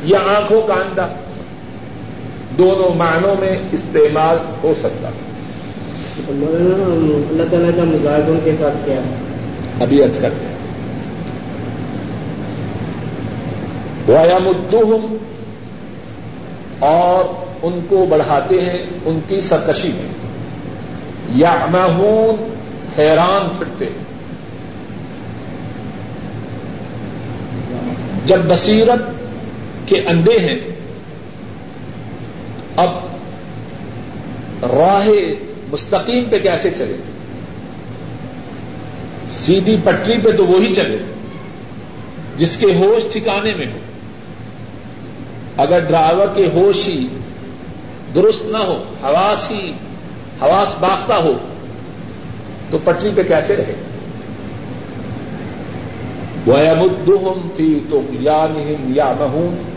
یا 0.04 0.18
آنکھوں 0.18 0.62
کا 0.62 0.74
اندھا 0.74 1.08
دونوں 2.58 2.94
معنوں 2.94 3.34
میں 3.40 3.56
استعمال 3.72 4.36
ہو 4.62 4.74
سکتا۔ 4.78 5.08
اللہ 6.28 7.42
تعالیٰ 7.50 7.70
کا 7.76 7.84
مظاہر 7.84 8.20
کے 8.44 8.52
ساتھ 8.60 8.74
کیا؟ 8.84 8.94
ہے 8.94 9.14
ابھی 9.80 10.02
اچ 10.02 10.18
کرتے 10.18 10.46
ہیں 10.46 10.52
ویامدہم 14.08 15.16
اور 16.78 17.44
ان 17.62 17.80
کو 17.88 18.06
بڑھاتے 18.08 18.54
ہیں 18.54 18.86
ان 19.04 19.20
کی 19.28 19.40
سرکشی 19.40 19.88
میں۔ 19.88 20.12
یا 21.28 21.66
حیران 22.98 23.48
پھرتے 23.58 23.84
ہیں۔ 23.84 24.11
جب 28.26 28.38
بصیرت 28.48 29.02
کے 29.88 30.02
اندھے 30.06 30.38
ہیں، 30.38 30.58
اب 32.76 32.90
راہ 34.62 35.08
مستقیم 35.72 36.24
پہ 36.30 36.38
کیسے 36.38 36.70
چلے؟ 36.70 36.96
سیدھی 39.30 39.76
پٹری 39.84 40.18
پہ 40.24 40.36
تو 40.36 40.46
وہی 40.46 40.74
چلے، 40.74 40.98
جس 42.36 42.56
کے 42.56 42.66
ہوش 42.66 43.12
ٹھکانے 43.12 43.52
میں 43.56 43.66
ہو۔ 43.66 43.78
اگر 45.56 45.78
ڈرائیور 45.78 46.26
کے 46.34 46.46
ہوش 46.54 46.88
ہی 46.88 47.08
درست 48.14 48.46
نہ 48.46 48.56
ہو 48.56 48.84
حواس 49.02 49.50
ہی 49.50 49.70
حواس 50.42 50.74
باختہ 50.80 51.12
ہو، 51.12 51.32
تو 52.70 52.78
پٹری 52.84 53.10
پہ 53.14 53.22
کیسے 53.22 53.56
رہے؟ 53.56 53.74
وَيَمُدُّهُمْ 56.46 57.56
فِي 57.56 57.78
طُغْيَانِهِمْ 57.90 58.96
يَعْمَهُونَ۔ 58.96 59.72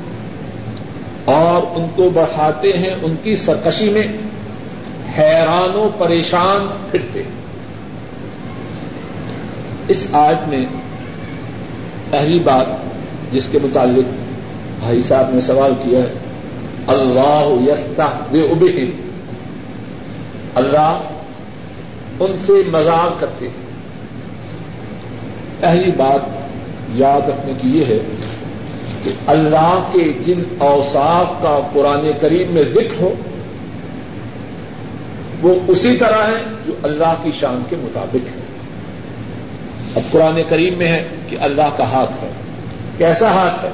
اور 1.25 1.77
ان 1.77 1.85
کو 1.95 2.09
بڑھاتے 2.09 2.73
ہیں 2.73 2.95
ان 3.01 3.15
کی 3.23 3.35
سرکشی 3.35 3.89
میں۔ 3.89 4.07
حیران 5.17 5.75
و 5.75 5.89
پریشان، 5.97 6.67
پھرتے۔ 6.91 7.23
اس 9.87 10.07
آج 10.11 10.35
میں 10.47 10.65
پہلی 12.09 12.39
بات 12.39 12.65
جس 13.31 13.43
کے 13.51 13.59
متعلق 13.63 14.13
بھائی 14.79 15.01
صاحب 15.01 15.29
نے 15.33 15.41
سوال 15.41 15.73
کیا 15.83 15.99
ہے، 15.99 16.13
اللہ 16.87 17.71
یستا 17.71 18.07
بے 18.31 18.41
ابھی 18.41 18.91
اللہ 20.55 21.01
ان 22.19 22.37
سے 22.45 22.53
مذاق 22.67 23.21
کرتے۔ 23.21 23.47
ہیں 23.47 23.65
پہلی 25.59 25.91
بات 25.97 26.34
یاد 26.95 27.29
رکھنے 27.29 27.53
کی 27.61 27.79
یہ 27.79 27.85
ہے 27.85 27.99
کہ 29.03 29.11
اللہ 29.27 29.89
کے 29.93 30.13
جن 30.25 30.43
اوصاف 30.57 31.41
کا 31.41 31.59
قرآن 31.73 32.11
کریم 32.21 32.53
میں 32.53 32.63
ذکر 32.63 33.01
ہو، 33.01 33.13
وہ 35.41 35.55
اسی 35.67 35.97
طرح 35.97 36.27
ہے 36.27 36.43
جو 36.65 36.73
اللہ 36.83 37.13
کی 37.23 37.31
شان 37.39 37.63
کے 37.69 37.75
مطابق 37.79 38.15
ہے 38.15 38.45
اب 39.95 40.11
قرآن 40.11 40.41
کریم 40.49 40.77
میں 40.77 40.87
ہے 40.87 41.07
کہ 41.29 41.37
اللہ 41.41 41.77
کا 41.77 41.83
ہاتھ 41.83 42.23
ہے۔ 42.23 42.31
کیسا 42.97 43.31
ہاتھ 43.31 43.65
ہے؟ 43.65 43.69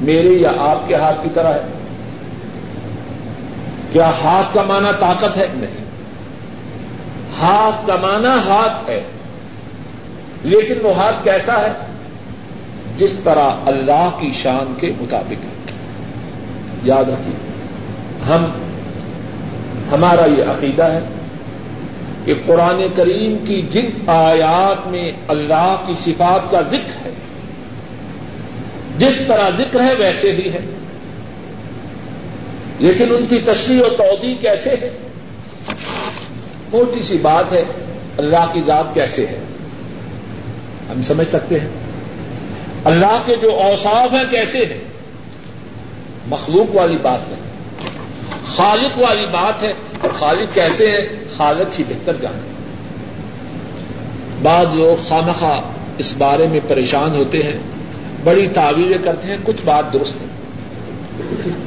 میرے 0.00 0.28
یا 0.28 0.52
آپ 0.58 0.88
کے 0.88 0.94
ہاتھ 0.94 1.22
کی 1.22 1.28
طرح 1.34 1.54
ہے۔ 1.54 1.60
کیا 3.92 4.10
ہاتھ 4.10 4.54
کا 4.54 4.62
معنی 4.62 4.88
طاقت 5.00 5.36
ہے؟ 5.36 5.46
نہیں۔ 5.52 5.84
ہاتھ 7.40 7.86
کا 7.86 7.96
معنی 7.96 8.50
ہاتھ 8.50 8.90
ہے۔ 8.90 9.00
لیکن 10.42 10.74
وہ 10.82 10.94
ہاتھ 10.94 11.24
کیسا 11.24 11.60
ہے؟ 11.60 11.72
جس 12.96 13.12
طرح 13.24 13.50
اللہ 13.66 14.10
کی 14.20 14.30
شان 14.30 14.74
کے 14.80 14.92
مطابق 15.00 15.44
ہے۔ 15.44 15.74
یاد 16.82 17.04
رکھیے، 17.04 17.50
ہم، 18.28 18.44
ہمارا 19.92 20.24
یہ 20.24 20.42
عقیدہ 20.42 20.82
ہے 20.82 21.00
کہ 22.24 22.34
قرآن 22.46 22.86
کریم 22.96 23.46
کی 23.46 23.62
جن 23.72 23.86
آیات 24.06 24.86
میں 24.86 25.10
اللہ 25.28 25.76
کی 25.86 25.94
صفات 25.98 26.50
کا 26.50 26.60
ذکر 26.60 27.06
ہے، 27.06 27.10
جس 28.98 29.20
طرح 29.28 29.50
ذکر 29.58 29.80
ہے 29.80 29.94
ویسے 29.98 30.32
ہی 30.32 30.52
ہے۔ 30.52 30.60
لیکن 32.78 33.14
ان 33.14 33.26
کی 33.26 33.38
تشریح 33.38 33.80
و 33.80 33.88
توضیع 33.88 34.34
کیسے 34.40 34.70
ہے؟ 34.70 34.90
موٹی 36.72 37.02
سی 37.02 37.18
بات 37.18 37.52
ہے، 37.52 37.64
اللہ 38.18 38.50
کی 38.52 38.60
ذات 38.66 38.94
کیسے 38.94 39.26
ہے؟ 39.26 39.38
ہم 40.90 41.02
سمجھ 41.02 41.28
سکتے 41.28 41.60
ہیں۔ 41.60 41.68
اللہ 42.84 43.22
کے 43.26 43.36
جو 43.42 43.60
اوصاف 43.60 44.12
ہیں 44.12 44.30
کیسے 44.30 44.66
ہیں؟ 44.66 44.84
مخلوق 46.26 46.76
والی 46.76 46.96
بات 47.02 47.20
ہے۔ 47.28 47.34
خالق 48.44 48.98
والی 48.98 49.26
بات 49.26 49.62
ہے۔ 49.62 49.72
اور 50.00 50.10
خالق 50.18 50.54
کیسے 50.54 50.90
ہے 50.90 51.08
خالق 51.36 51.78
ہی 51.78 51.84
بہتر 51.88 52.16
جانے 52.16 52.50
بعض 54.42 54.66
لوگ 54.74 55.02
خواہ 55.08 55.60
اس 55.98 56.14
بارے 56.18 56.48
میں 56.48 56.60
پریشان 56.68 57.16
ہوتے 57.16 57.38
ہیں، 57.38 57.58
بڑی 58.24 58.48
تعویلیں 58.48 58.98
کرتے 59.04 59.28
ہیں، 59.28 59.36
کچھ 59.44 59.62
بات 59.64 59.92
درست 59.92 60.14
ہے 60.20 60.26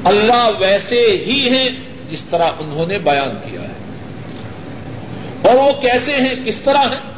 اللہ 0.04 0.50
ویسے 0.60 1.24
ہی 1.28 1.50
ہیں 1.50 1.70
جس 2.10 2.26
طرح 2.26 2.50
انہوں 2.60 2.86
نے 2.88 2.98
بیان 3.00 3.30
کیا 3.44 3.62
ہے۔ 3.62 3.74
اور 5.50 5.56
وہ 5.56 5.82
کیسے 5.82 6.16
ہیں؟ 6.16 6.36
کس 6.46 6.58
طرح 6.60 6.78
ہیں؟ 6.78 7.13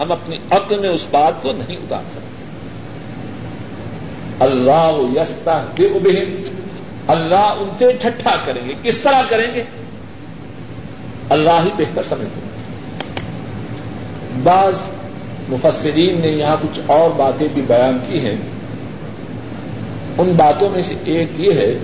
ہم 0.00 0.12
اپنی 0.12 0.36
عقل 0.50 0.78
میں 0.78 0.88
اس 0.88 1.06
بات 1.10 1.42
کو 1.42 1.52
نہیں 1.52 1.76
اتار 1.76 2.02
سکتے۔ 2.10 2.36
اللہ 4.40 4.92
یستا 5.16 5.64
بے 5.76 6.42
اللہ 7.08 7.54
ان 7.58 7.68
سے 7.78 7.92
ٹھٹھا 7.92 8.36
کریں 8.44 8.68
گے۔ 8.68 8.72
کس 8.82 9.00
طرح 9.00 9.22
کریں 9.28 9.54
گے؟ 9.54 9.62
اللہ 11.28 11.50
ہی 11.50 11.70
بہتر 11.76 12.02
سمجھتے 12.02 12.40
ہیں۔ 12.40 12.56
بعض 14.42 14.74
مفسرین 15.48 16.20
نے 16.20 16.28
یہاں 16.28 16.56
کچھ 16.62 16.80
اور 16.86 17.10
باتیں 17.10 17.48
بھی 17.54 17.62
بیان 17.62 17.98
کی 18.06 18.20
ہیں۔ 18.20 18.36
ان 20.18 20.32
باتوں 20.36 20.70
میں 20.70 20.82
سے 20.82 20.94
ایک 21.04 21.28
یہ 21.38 21.52
ہے 21.52 21.74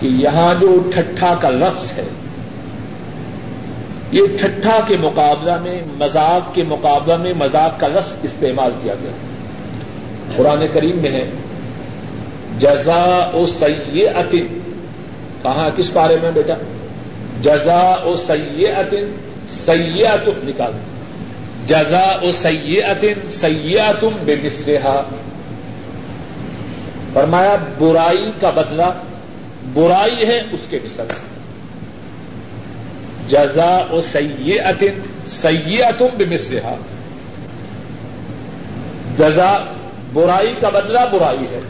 کہ 0.00 0.06
یہاں 0.06 0.54
جو 0.60 0.90
ٹھٹھا 0.94 1.34
کا 1.40 1.50
لفظ 1.50 1.92
ہے 1.92 2.06
یہ 4.12 4.22
ٹھٹھا 4.40 4.78
کے 4.88 4.96
مقابلہ 5.00 5.60
میں، 5.60 5.80
مذاق 5.98 6.54
کے 6.54 6.62
مقابلہ 6.68 7.16
میں 7.16 7.32
مذاق 7.36 7.80
کا 7.80 7.88
لفظ 7.88 8.16
استعمال 8.22 8.70
کیا 8.82 8.94
گیا۔ 9.02 9.10
قرآن 10.36 10.64
کریم 10.72 10.98
میں 10.98 11.10
ہے 11.10 11.30
جزا 12.58 13.30
او 13.32 13.46
سی 13.46 14.06
اتن 14.06 14.58
کہاں، 15.42 15.70
کس 15.76 15.90
بارے 15.92 16.16
میں 16.22 16.30
بیٹا؟ 16.30 16.54
جزا 17.42 17.78
او 17.78 18.16
سی 18.16 18.66
اتن 18.66 19.16
سیا 19.48 20.16
تم 20.24 20.48
نکال۔ 20.48 20.72
جزا 21.66 22.06
او 22.22 22.32
سی 22.32 22.82
اتن 22.82 23.30
سیا 23.30 23.92
تم 24.00 24.08
بے 24.24 24.36
مسرحا 24.42 25.02
فرمایا، 27.12 27.56
برائی 27.78 28.28
کا 28.40 28.50
بدلہ، 28.50 28.92
برائی 29.72 30.26
ہے 30.26 30.42
اس 30.52 30.66
کے 30.70 30.78
مثل۔ 30.84 31.02
جزا 33.28 33.76
او 33.90 34.00
سی 34.00 34.60
اتن 34.60 35.00
سیا 35.26 36.74
جزا 39.16 39.58
برائی 40.12 40.54
کا 40.60 40.68
بدلہ 40.68 41.00
برائی 41.12 41.44
ہے۔ 41.44 41.60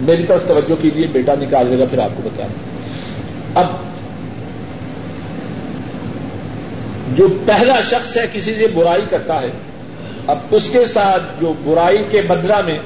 میری 0.00 0.24
طرف 0.26 0.42
توجہ 0.48 0.82
کیجیے 0.82 1.06
بیٹا 1.06 1.34
نکال 1.40 1.70
دے 1.70 1.78
گا، 1.78 1.84
پھر 1.90 1.98
آپ 1.98 2.10
کو 2.16 2.22
بتائیں 2.24 2.52
اب 3.54 3.66
جو 7.16 7.26
پہلا 7.46 7.80
شخص 7.90 8.16
ہے، 8.16 8.22
کسی 8.32 8.54
سے 8.54 8.66
برائی 8.66 9.02
کرتا 9.10 9.40
ہے، 9.40 9.50
اب 10.26 10.38
اس 10.50 10.68
کے 10.72 10.86
ساتھ 10.86 11.22
جو 11.40 11.52
برائی 11.64 12.04
کے 12.10 12.22
بدلا 12.22 12.60
میں 12.60 12.78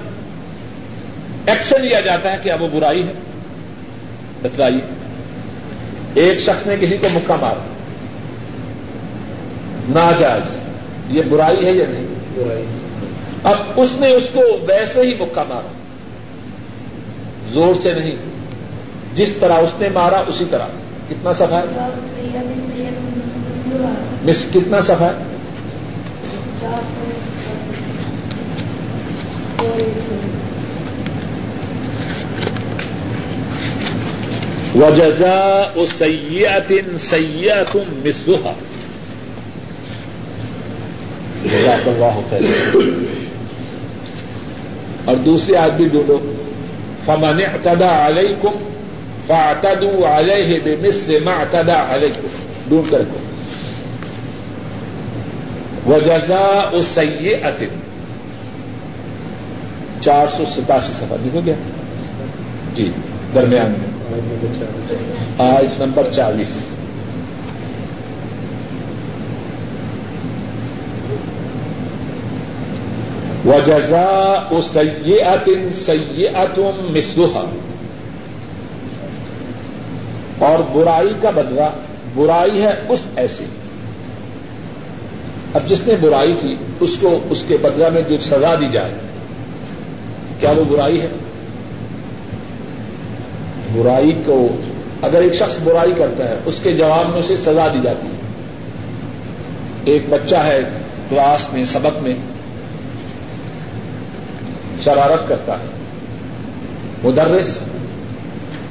ایکشن 1.46 1.80
لیا 1.80 2.00
جاتا 2.00 2.32
ہے 2.32 2.38
کہ 2.42 2.52
اب 2.52 2.62
وہ 2.62 2.68
برائی 2.72 3.02
ہے، 3.02 3.12
بتلائیے۔ 4.42 4.97
ایک 6.18 6.40
شخص 6.40 6.66
نے 6.66 6.76
کسی 6.80 6.96
کو 6.96 7.08
مکہ 7.12 7.34
مارا 7.40 7.66
ناجائز 9.88 10.56
یہ 11.08 11.22
برائی 11.28 11.66
ہے 11.66 11.72
یا 11.72 11.84
نہیں 11.88 12.06
اب 13.44 13.56
اس 13.76 13.92
نے 13.98 14.10
اس 14.10 14.28
کو 14.32 14.40
ویسے 14.66 15.02
ہی 15.02 15.14
مکہ 15.14 15.44
مارا 15.48 15.72
زور 17.52 17.80
سے 17.82 17.92
نہیں 17.94 18.16
جس 19.14 19.32
طرح 19.40 19.58
اس 19.58 19.74
نے 19.80 19.88
مارا 19.88 20.22
اسی 20.26 20.44
طرح 20.50 20.76
کتنا 21.08 21.32
سفا 21.32 21.60
ہے 21.60 21.88
مس 24.24 24.46
کتنا 24.52 24.80
سفا 24.80 25.06
ہے 25.06 25.26
وجزا 34.78 35.38
او 35.74 35.86
سیات 35.86 36.72
سیات 37.00 37.76
مسوہا 38.04 38.52
اللہ 41.44 41.88
اور 45.04 45.16
دوسری 45.16 45.56
آدمی 45.56 45.88
ڈھونڈو. 45.88 46.18
فمن 47.06 47.40
اعتدى 47.40 47.84
عليكم 47.84 48.54
فاعتدوا 49.26 50.08
عليه 50.08 50.58
بمثل 50.64 51.24
ما 51.24 51.32
اعتدى 51.32 51.72
عليكم. 51.72 52.28
ڈھونڈ 52.68 52.90
کر 52.90 53.02
کو 53.10 53.18
وجزاء 55.90 56.80
سيئة. 56.94 57.64
چار 60.00 60.26
سو 60.36 60.44
ستاسی 60.54 60.92
سفر 60.92 61.16
لکھو 61.24 61.40
گیا 61.46 61.54
جی 62.74 62.90
درمیان 63.34 63.70
میں. 63.78 63.97
آج 65.38 65.82
نمبر 65.82 66.10
چالیس۔ 66.10 66.68
وجزا 73.46 74.34
او 74.50 74.60
سیاتن 74.62 75.72
سیاتم 75.72 76.92
مسلوحا 76.98 77.44
اور 80.38 80.58
برائی 80.74 81.12
کا 81.22 81.30
بدلا 81.30 81.70
برائی 82.14 82.62
ہے 82.62 82.74
اس 82.88 83.02
ایسی 83.16 83.44
اب 85.54 85.68
جس 85.68 85.86
نے 85.86 85.94
برائی 86.00 86.34
کی، 86.40 86.54
اس 86.80 86.96
کو 87.00 87.18
اس 87.30 87.44
کے 87.48 87.56
بدلا 87.56 87.88
میں 87.88 88.02
جو 88.08 88.16
سزا 88.20 88.54
دی 88.60 88.68
جائے، 88.72 88.92
کیا 90.40 90.50
وہ 90.50 90.64
برائی 90.64 91.00
ہے؟ 91.00 91.08
برائی 93.72 94.22
کو 94.26 94.48
اگر 95.02 95.20
ایک 95.22 95.34
شخص 95.34 95.58
برائی 95.64 95.92
کرتا 95.98 96.28
ہے، 96.28 96.34
اس 96.44 96.60
کے 96.62 96.72
جواب 96.72 97.10
میں 97.10 97.18
اسے 97.18 97.36
سزا 97.36 97.68
دی 97.68 97.78
جاتی 97.82 98.06
ہے۔ 98.06 98.18
ایک 99.84 100.02
بچہ 100.08 100.36
ہے 100.36 100.60
کلاس 101.10 101.52
میں، 101.52 101.64
سبق 101.64 102.02
میں 102.02 102.14
شرارت 104.84 105.28
کرتا 105.28 105.52
ہے۔ 105.52 105.64
مدرس 107.04 107.58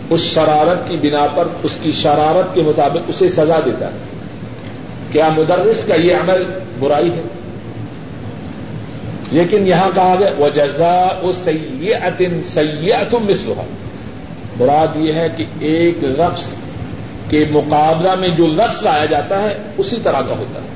اس 0.10 0.22
شرارت 0.22 0.90
کی 0.90 0.98
بنا 1.02 1.28
پر 1.36 1.48
اس 1.64 1.78
کی 1.82 1.92
شرارت 1.92 2.56
کے 2.56 2.62
مطابق 2.62 2.98
اسے 3.08 3.28
سزا 3.28 3.60
دیتا 3.66 3.86
ہے۔ 3.88 3.98
کیا 5.12 5.30
مدرس 5.38 5.84
کا 5.84 5.96
یہ 5.96 6.16
عمل 6.16 6.46
برائی 6.80 7.12
ہے؟ 7.12 7.22
لیکن 9.32 9.68
یہاں 9.68 9.90
کہا 9.96 10.16
گیا 10.20 10.30
وہ 10.38 10.50
جزا 10.50 11.08
وہ 11.22 11.32
سید 11.32 12.46
سید 12.46 13.14
مسلح 13.14 13.62
مراد 14.60 14.96
یہ 14.96 15.14
ہے 15.14 15.28
کہ 15.38 15.46
ایک 15.60 15.98
لفظ 16.02 16.44
کے 17.30 17.46
مقابلہ 17.52 18.16
میں 18.16 18.28
جو 18.28 18.48
لفظ 18.48 18.84
لایا 18.84 19.06
جاتا 19.06 19.42
ہے، 19.42 19.58
اسی 19.78 19.96
طرح 20.04 20.22
کا 20.22 20.38
ہوتا 20.40 20.60
ہے۔ 20.62 20.68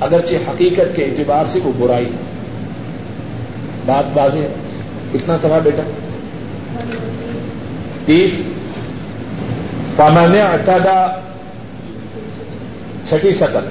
اگرچہ 0.00 0.34
حقیقت 0.34 0.96
کے 0.96 1.04
اعتبار 1.04 1.44
سے 1.46 1.58
وہ 1.64 1.72
برائی 1.78 2.04
ہے 2.04 2.32
بات 3.86 4.04
بازی 4.14 4.40
ہے۔ 4.40 4.48
کتنا 5.12 5.38
سوال 5.38 5.60
بیٹا؟ 5.64 5.82
تیس۔ 8.04 8.42
فمن 9.96 10.40
اعتدى 10.40 11.20
چھٹی 13.08 13.32
سطر 13.32 13.64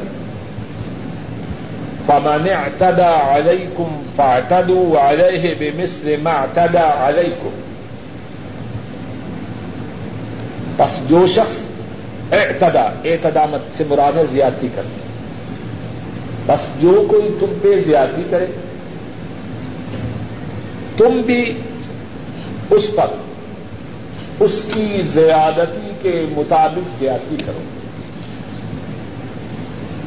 فمن 2.05 2.49
اعتدى 2.49 3.38
عليكم 3.38 4.03
فاعتدوا 4.15 5.10
عليه 5.10 5.47
بمثل 5.60 6.15
ما 6.23 6.31
اعتدى 6.31 6.77
عليكم۔ 6.77 7.49
بس 10.82 11.10
جو 11.10 11.26
شخص 11.28 11.65
اعتدا 12.32 12.82
اعتدامت 12.82 13.78
سے 13.78 13.84
مراد 13.89 14.17
ہے، 14.17 14.26
زیادتی 14.26 14.67
کرتے 14.76 15.02
بس 16.46 16.82
جو 16.82 17.06
کوئی 17.08 17.38
تم 17.39 17.54
پہ 17.62 17.80
زیادتی 17.80 18.22
کرے، 18.30 18.46
تم 20.98 21.22
بھی 21.26 21.54
اس 22.70 22.88
پر، 22.96 23.08
اس 24.39 24.62
کی 24.74 25.02
زیادتی 25.02 25.91
کے 26.02 26.26
مطابق 26.38 27.00
زیادتی 27.00 27.36
کرو۔ 27.46 27.62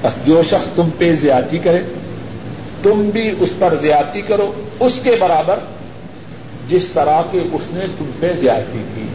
بس 0.03 0.27
جو 0.27 0.43
شخص 0.43 0.69
تم 0.75 0.89
پہ 0.99 1.15
زیادتی 1.15 1.59
کرے، 1.59 1.83
تم 2.83 3.11
بھی 3.13 3.35
اس 3.41 3.53
پر 3.59 3.75
زیادتی 3.81 4.23
کرو، 4.23 4.53
اس 4.81 5.01
کے 5.03 5.17
برابر 5.21 5.59
جس 6.69 6.89
طرح 6.89 7.23
کے 7.31 7.41
اس 7.53 7.63
نے 7.71 7.85
تم 7.99 8.11
پہ 8.21 8.33
زیادتی 8.33 8.83
کی۔ 8.95 9.07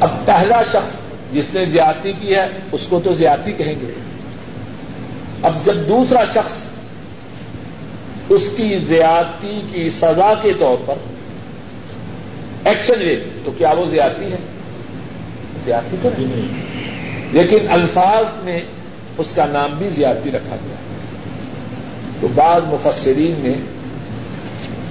اب 0.00 0.10
پہلا 0.24 0.62
شخص 0.62 0.92
جس 1.32 1.54
نے 1.54 1.64
زیادتی 1.64 2.12
کی 2.20 2.34
ہے، 2.34 2.46
اس 2.72 2.80
کو 2.88 3.00
تو 3.04 3.14
زیادتی 3.14 3.52
کہیں 3.52 3.74
گے۔ 3.80 3.92
اب 5.42 5.54
جب 5.64 5.88
دوسرا 5.88 6.24
شخص 6.24 6.52
اس 8.28 8.42
کی 8.56 8.78
زیادتی 8.78 9.60
کی 9.72 9.90
سزا 9.90 10.34
کے 10.42 10.52
طور 10.60 10.76
پر 10.86 10.94
ایکشن 12.64 12.98
لے، 12.98 13.24
تو 13.44 13.50
کیا 13.58 13.70
وہ 13.70 13.84
زیادتی 13.84 14.32
ہے؟ 14.32 14.36
زیادتی 15.64 15.96
تو 16.02 16.08
نہیں۔ 16.18 16.64
لیکن 17.32 17.70
الفاظ 17.70 18.44
میں 18.44 18.60
اس 19.18 19.34
کا 19.34 19.46
نام 19.46 19.70
بھی 19.78 19.88
زیادتی 19.88 20.30
رکھا 20.30 20.56
گیا۔ 20.66 20.76
تو 22.20 22.28
بعض 22.34 22.62
مفسرین 22.66 23.34
نے 23.38 23.54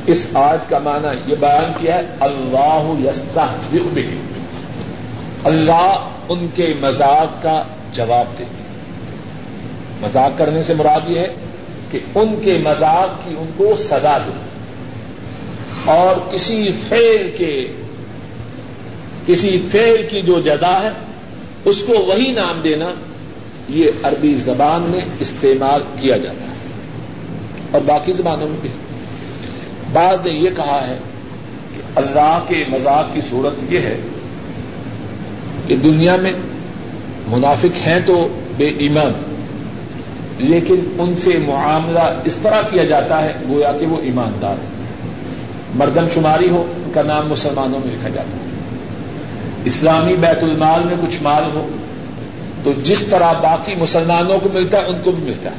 اس 0.05 0.27
آج 0.33 0.59
کا 0.69 0.79
معنی 0.79 1.31
یہ 1.31 1.35
بیان 1.39 1.71
کیا 1.77 1.95
ہے، 1.95 2.01
اللہ 2.19 3.09
یستا 3.09 3.45
اللہ 5.47 6.09
ان 6.29 6.47
کے 6.55 6.73
مذاق 6.81 7.43
کا 7.43 7.63
جواب 7.93 8.39
دے 8.39 8.43
مذاق 10.01 10.37
کرنے 10.37 10.63
سے 10.63 10.73
مراد 10.73 11.09
یہ 11.09 11.19
ہے 11.19 11.27
کہ 11.91 11.99
ان 12.15 12.35
کے 12.43 12.57
مذاق 12.63 13.25
کی 13.25 13.35
ان 13.37 13.49
کو 13.57 13.75
سزا 13.79 14.17
دے۔ 14.17 14.31
اور 15.85 16.33
کسی 16.33 16.71
فیل 16.89 17.31
کے، 17.37 17.67
کسی 19.25 19.67
فیل 19.71 20.07
کی 20.09 20.21
جو 20.21 20.39
جدا 20.39 20.83
ہے، 20.83 20.89
اس 21.65 21.83
کو 21.87 21.93
وہی 21.93 22.31
نام 22.31 22.61
دینا 22.63 22.93
یہ 23.69 23.91
عربی 24.03 24.33
زبان 24.33 24.81
میں 24.81 25.01
استعمال 25.19 25.81
کیا 26.01 26.17
جاتا 26.17 26.45
ہے۔ 26.45 26.55
اور 27.71 27.81
باقی 27.81 28.13
زبانوں 28.13 28.49
میں 28.49 28.57
بھی۔ 28.61 28.69
بعض 29.93 30.19
نے 30.25 30.31
یہ 30.31 30.49
کہا 30.55 30.87
ہے 30.87 30.97
کہ 31.75 31.81
اللہ 31.95 32.39
کے 32.47 32.63
مذاق 32.69 33.13
کی 33.13 33.21
صورت 33.21 33.73
یہ 33.73 33.79
ہے 33.79 33.97
کہ 35.67 35.75
دنیا 35.75 36.15
میں 36.15 36.31
منافق 37.27 37.87
ہیں 37.87 37.99
تو 38.05 38.27
بے 38.57 38.71
ایمان، 38.77 39.11
لیکن 40.37 40.75
ان 40.99 41.15
سے 41.15 41.29
معاملہ 41.45 42.19
اس 42.25 42.35
طرح 42.35 42.61
کیا 42.69 42.83
جاتا 42.83 43.23
ہے، 43.23 43.33
گویا 43.49 43.71
کہ 43.79 43.85
وہ 43.85 44.01
ایماندار 44.01 44.51
ہے 44.51 44.77
مردم 45.75 46.05
شماری 46.13 46.49
ہو، 46.49 46.73
ان 46.85 46.91
کا 46.93 47.01
نام 47.01 47.29
مسلمانوں 47.29 47.79
میں 47.85 47.93
لکھا 47.93 48.09
جاتا 48.09 48.29
ہے۔ 48.29 48.49
اسلامی 49.65 50.15
بیت 50.15 50.43
المال 50.43 50.83
میں 50.83 50.95
کچھ 51.01 51.23
مال 51.23 51.43
ہو، 51.53 51.67
تو 52.63 52.73
جس 52.83 53.01
طرح 53.09 53.33
باقی 53.33 53.75
مسلمانوں 53.79 54.39
کو 54.39 54.49
ملتا 54.53 54.77
ہے، 54.77 54.85
ان 54.85 54.95
کو 55.03 55.11
بھی 55.11 55.23
ملتا 55.23 55.49
ہے۔ 55.51 55.57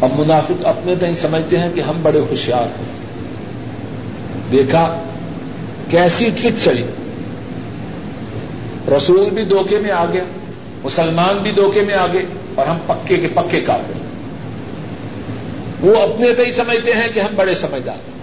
اب 0.00 0.20
منافق 0.20 0.66
اپنے 0.66 0.94
تین 1.00 1.14
سمجھتے 1.14 1.58
ہیں 1.58 1.68
کہ 1.74 1.80
ہم 1.80 1.94
بڑے 2.02 2.18
ہوشیار 2.18 2.64
ہیں۔ 2.64 3.04
دیکھا، 4.52 5.02
کیسی 5.88 6.30
ٹرک 6.42 6.58
چلی۔ 6.58 6.84
رسول 8.88 9.28
بھی 9.30 9.44
دھوکے 9.44 9.78
میں 9.78 9.90
آ 9.90 10.04
گیا 10.12 10.24
مسلمان 10.84 11.38
بھی 11.42 11.50
دھوکے 11.50 11.82
میں 11.82 11.94
آ 11.94 12.06
گئے 12.12 12.24
اور 12.54 12.66
ہم 12.66 12.78
پکے 12.86 13.16
کے 13.16 13.28
پکے 13.34 13.60
کافر۔ 13.60 14.02
وہ 15.80 15.96
اپنے 15.98 16.32
تو 16.34 16.42
ہی 16.42 16.52
سمجھتے 16.52 16.92
ہیں 16.92 17.08
کہ 17.14 17.20
ہم 17.20 17.34
بڑے 17.36 17.54
سمجھدار 17.54 17.94
ہیں، 17.96 18.14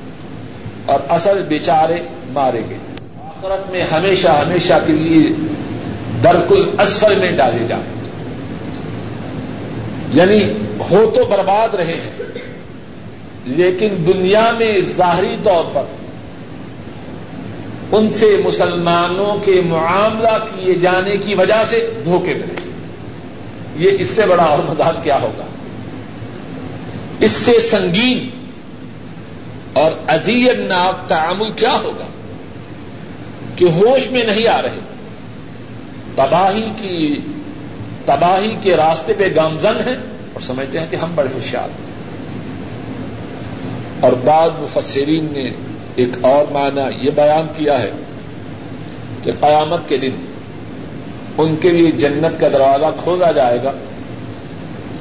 اور 0.86 1.00
اصل 1.10 1.41
بیچارے 1.47 2.00
مارے 2.34 2.62
گئے۔ 2.69 2.78
آخرت 3.21 3.71
میں 3.71 3.84
ہمیشہ 3.84 4.28
ہمیشہ 4.28 4.74
کے 4.86 4.93
لیے 4.93 5.24
درکل 6.24 6.62
اسفل 6.80 7.15
میں 7.19 7.32
ڈالے 7.32 7.65
جائیں 7.67 7.84
یعنی 10.13 10.39
ہو 10.91 11.00
تو 11.15 11.26
برباد 11.26 11.76
رہے 11.76 11.93
ہیں، 11.93 12.12
لیکن 13.58 13.89
دنیا 14.08 14.50
میں 14.58 14.74
ظاہری 14.97 15.36
طور 15.43 15.63
پر 15.74 15.84
ان 17.91 18.13
سے 18.13 18.41
مسلمانوں 18.45 19.45
کے 19.45 19.62
معاملہ 19.65 20.45
کیے 20.45 20.73
جانے 20.73 21.17
کی 21.17 21.36
وجہ 21.36 21.63
سے 21.65 22.01
دھوکے 22.06 22.34
میں 22.34 22.47
رہے 22.47 22.71
یہ 23.75 23.89
اس 23.99 24.08
سے 24.08 24.25
بڑا 24.25 24.43
اور 24.43 24.63
مزاق 24.63 25.04
کیا 25.04 25.21
ہوگا؟ 25.21 25.45
اس 27.19 27.32
سے 27.32 27.60
سنگین 27.60 28.30
اور 29.73 29.91
ازیت 30.08 30.60
ناک 30.60 31.10
تعامل 31.10 31.51
کیا 31.51 31.80
ہوگا؟ 31.84 32.08
کہ 33.56 33.65
ہوش 33.65 34.12
میں 34.12 34.23
نہیں 34.23 34.47
آ 34.47 34.62
رہے۔ 34.62 34.80
تباہی 36.15 36.69
کی، 36.82 37.15
تباہی 38.06 38.49
کے 38.62 38.75
راستے 38.75 39.13
پہ 39.17 39.30
گامزن 39.36 39.75
ہیں 39.88 39.95
اور 40.34 40.41
سمجھتے 40.41 40.80
ہیں 40.80 40.88
کہ 40.89 40.95
ہم 40.95 41.12
بڑے 41.15 41.30
ہوشیار 41.34 41.69
ہیں۔ 41.69 41.91
اور 43.99 44.13
بعض 44.13 44.49
مفسرین 44.60 45.27
نے 45.32 45.51
ایک 45.95 46.10
اور 46.21 46.51
معنی 46.51 47.06
یہ 47.06 47.12
بیان 47.15 47.47
کیا 47.56 47.82
ہے 47.82 47.91
کہ 49.23 49.32
قیامت 49.39 49.89
کے 49.89 49.97
دن 49.97 50.15
ان 51.38 51.56
کے 51.56 51.69
لیے 51.69 51.91
جنت 51.91 52.39
کا 52.41 52.47
دروازہ 52.47 52.86
کھولا 53.04 53.32
جائے 53.32 53.58
گا، 53.63 53.71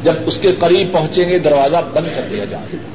جب 0.03 0.13
اس 0.27 0.39
کے 0.39 0.53
قریب 0.59 0.93
پہنچیں 0.93 1.29
گے، 1.29 1.39
دروازہ 1.39 1.77
بند 1.93 2.07
کر 2.17 2.23
دیا 2.31 2.45
جائے 2.45 2.67
گا۔ 2.73 2.89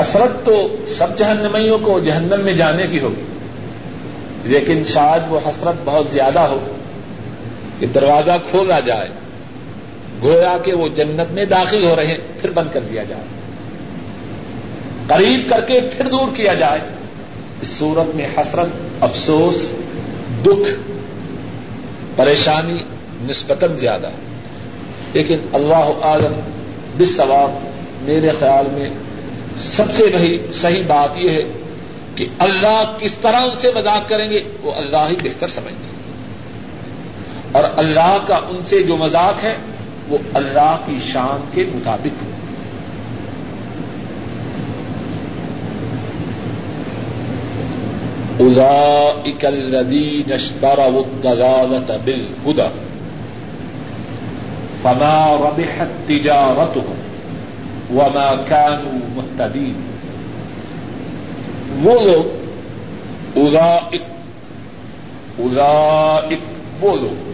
حسرت 0.00 0.44
تو 0.46 0.76
سب 0.86 1.18
جہنمیوں 1.18 1.78
کو 1.78 2.00
جہنم 2.00 2.40
میں 2.40 2.52
جانے 2.52 2.86
کی 2.90 2.98
ہوگی، 3.00 3.24
لیکن 4.44 4.84
شاید 4.84 5.22
وہ 5.28 5.38
حسرت 5.48 5.74
بہت 5.84 6.06
زیادہ 6.12 6.40
ہو 6.40 6.76
کہ 7.78 7.86
دروازہ 7.86 8.36
کھولا 8.50 8.80
جائے، 8.80 9.08
گویا 10.22 10.56
کہ 10.62 10.72
وہ 10.72 10.88
جنت 10.88 11.32
میں 11.32 11.44
داخل 11.44 11.84
ہو 11.84 11.96
رہے 11.96 12.06
ہیں، 12.06 12.18
پھر 12.40 12.50
بند 12.50 12.68
کر 12.72 12.80
دیا 12.80 13.02
جائے۔ 13.02 13.22
قریب 15.08 15.50
کر 15.50 15.60
کے 15.60 15.80
پھر 15.96 16.08
دور 16.08 16.36
کیا 16.36 16.54
جائے۔ 16.54 16.80
اس 17.62 17.68
صورت 17.68 18.16
میں 18.16 18.26
حسرت، 18.38 18.68
افسوس، 19.00 19.70
دکھ، 20.46 20.70
پریشانی 22.16 22.82
نسبتاً 23.30 23.76
زیادہ 23.76 24.10
لیکن 25.12 25.38
اللہ 25.52 25.90
عالم 26.02 26.32
بس 26.98 27.16
ثواب 27.16 27.50
میرے 28.02 28.28
خیال 28.38 28.66
میں 28.72 28.90
سب 29.56 29.84
سے 29.92 30.38
صحیح 30.52 30.82
بات 30.86 31.18
یہ 31.18 31.30
ہے 31.30 31.42
کہ 32.14 32.26
اللہ 32.38 32.96
کس 32.98 33.18
طرح 33.18 33.36
ان 33.36 33.60
سے 33.60 33.68
مذاق 33.74 34.08
کریں 34.08 34.30
گے، 34.30 34.40
وہ 34.62 34.72
اللہ 34.74 35.06
ہی 35.10 35.28
بہتر 35.28 35.48
سمجھتے 35.48 35.86
ہیں۔ 35.86 36.02
اور 37.52 37.64
اللہ 37.76 38.18
کا 38.26 38.36
ان 38.36 38.64
سے 38.64 38.82
جو 38.82 38.96
مذاق 38.96 39.44
ہے، 39.44 39.54
وہ 40.08 40.18
اللہ 40.34 40.76
کی 40.86 40.98
شان 41.12 41.44
کے 41.52 41.64
مطابق 41.74 42.22
ہے 42.22 42.32
اولئك 48.42 49.44
الذين 49.44 50.32
اشتروا 50.32 51.02
الضلالة 51.04 51.98
بالهدى 52.04 52.68
فما 54.82 55.36
ربحت 55.40 55.90
تجارتهم 56.06 56.98
وما 57.96 58.34
كانوا 58.48 58.98
مهتدين. 59.16 59.72
وہ 61.82 62.00
لوگ 62.00 62.24
اولئک 63.38 64.02
اولئک 65.38 66.40
وہ 66.84 66.96
لوگ 66.96 67.30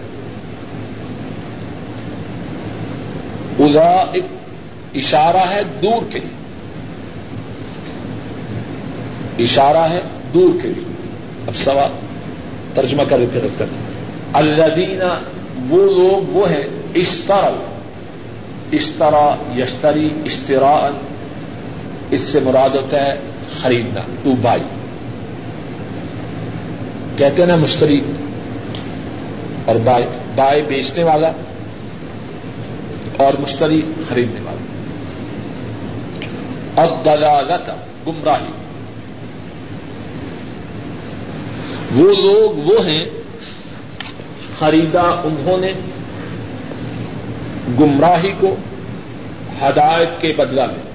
اولئک 3.61 4.25
اشارہ 4.95 5.51
ہے 5.51 5.63
دور 5.83 6.13
کے 6.13 6.19
لیے، 6.19 6.37
اشارہ 9.45 9.89
ہے 9.91 9.99
دور 10.35 10.63
کے 10.63 10.69
لیے۔ 10.69 10.88
اب 11.49 11.57
سوال، 11.57 11.91
ترجمہ 12.75 13.03
کر 13.09 13.19
پھر 13.33 13.41
کرتے 13.59 13.77
الدینہ 14.33 15.21
وہ 15.69 15.87
لوگ، 15.87 16.29
وہ 16.29 16.51
ہیں 16.51 16.65
اشترا 16.95 17.51
اشترا، 18.73 19.35
یشتری 19.57 20.11
اشترا 20.27 20.91
اس 22.11 22.21
سے 22.21 22.41
مراد 22.41 22.75
ہوتا 22.75 23.03
ہے 23.03 23.19
خریدنا 23.63 24.01
ٹو 24.23 24.35
بائی 24.43 24.63
کہتے 27.17 27.41
ہیں 27.41 27.49
نا 27.49 27.57
مشتری 27.57 28.01
اور 29.65 29.77
بائی 29.77 30.05
بائی 30.35 30.63
بیچنے 30.63 31.05
والا 31.05 31.33
اور 33.17 33.41
مشتری 33.41 33.83
خریدنے 34.09 34.41
والا۔ 34.41 34.59
اور 36.83 37.03
دلالت 37.05 37.71
گمراہی۔ 38.07 38.58
وہ 41.95 42.05
لوگ 42.05 42.59
وہ 42.69 42.87
ہیں 42.87 43.05
خریدا 44.59 45.01
انہوں 45.01 45.59
نے 45.59 45.73
گمراہی 47.81 48.33
کو 48.41 48.57
ہدایت 49.63 50.21
کے 50.21 50.33
بدلا 50.37 50.67
میں۔ 50.67 50.89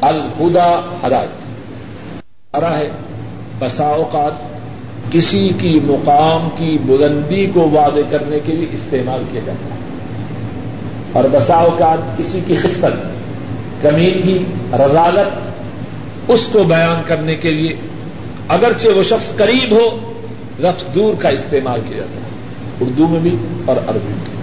الہدا 0.00 0.80
ہدایت۔ 1.06 1.28
ارا 2.56 2.78
ہے 2.78 2.90
بسا 3.58 3.84
اوقات 3.84 4.32
کسی 5.12 5.50
کی 5.58 5.80
مقام 5.84 6.48
کی 6.56 6.78
بلندی 6.86 7.50
کو 7.54 7.60
وعدے 7.60 8.02
کرنے 8.10 8.38
کے 8.44 8.52
لیے 8.52 8.66
استعمال 8.72 9.22
کیا 9.32 9.40
جاتا 9.44 9.74
ہے۔ 9.74 9.80
اور 11.12 11.24
بسا 11.32 11.54
اوقات 11.54 12.18
کسی 12.18 12.40
کی 12.46 12.56
خستت 12.56 13.08
کمیندگی 13.82 14.44
رضالت 14.72 15.38
اس 16.30 16.48
کو 16.52 16.64
بیان 16.64 17.02
کرنے 17.06 17.34
کے 17.34 17.50
لیے 17.50 17.76
اگرچہ 18.48 18.88
وہ 18.88 19.02
شخص 19.02 19.36
قریب 19.36 19.72
ہو 19.72 20.12
لفظ 20.60 20.94
دور 20.94 21.14
کا 21.22 21.28
استعمال 21.28 21.80
کیا 21.88 21.96
جاتا 21.96 22.20
ہے۔ 22.20 22.28
اردو 22.80 23.08
میں 23.08 23.20
بھی 23.20 23.36
اور 23.64 23.76
عربی 23.76 24.08
میں 24.08 24.38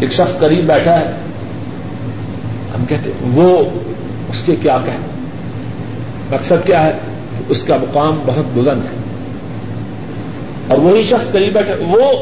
ایک 0.00 0.12
شخص 0.12 0.38
قریب 0.38 0.64
بیٹھا 0.66 0.98
ہے۔ 0.98 1.10
ہم 2.74 2.84
کہتے 2.84 3.10
وہ 3.22 3.64
اس 4.28 4.42
کے 4.46 4.56
کیا 4.56 4.78
کہیں 4.84 4.98
مقصد 6.30 6.66
کیا 6.66 6.86
ہے؟ 6.86 6.92
اس 7.48 7.64
کا 7.64 7.76
مقام 7.76 8.20
بہت 8.26 8.44
بلند 8.54 8.84
ہے۔ 8.84 8.98
اور 10.68 10.78
وہی 10.78 11.04
شخص 11.04 11.32
قریب 11.32 11.52
بیٹھا 11.52 11.72
وہ 11.80 12.12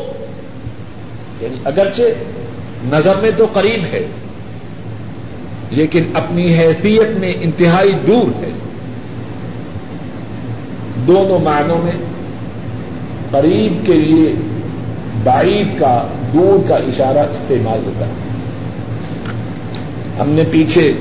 یعنی 1.41 1.57
اگرچہ 1.65 2.03
نظر 2.85 3.17
میں 3.17 3.31
تو 3.37 3.47
قریب 3.53 3.85
ہے، 3.93 4.07
لیکن 5.71 6.05
اپنی 6.15 6.55
حیثیت 6.59 7.19
میں 7.21 7.33
انتہائی 7.41 7.93
دور 8.07 8.45
ہے۔ 8.45 8.51
دونوں 11.07 11.39
معنوں 11.39 11.79
میں 11.79 11.93
قریب 13.31 13.87
کے 13.87 13.93
لیے 13.93 14.35
بعید 15.25 15.81
کا، 15.81 16.07
دور 16.35 16.69
کا 16.69 16.77
اشارہ 16.77 17.19
استعمال 17.19 17.81
ہوتا 17.87 18.07
ہے۔ 18.07 18.13
ہم 20.21 20.29
نے 20.29 20.43
پیچھے 20.51 20.93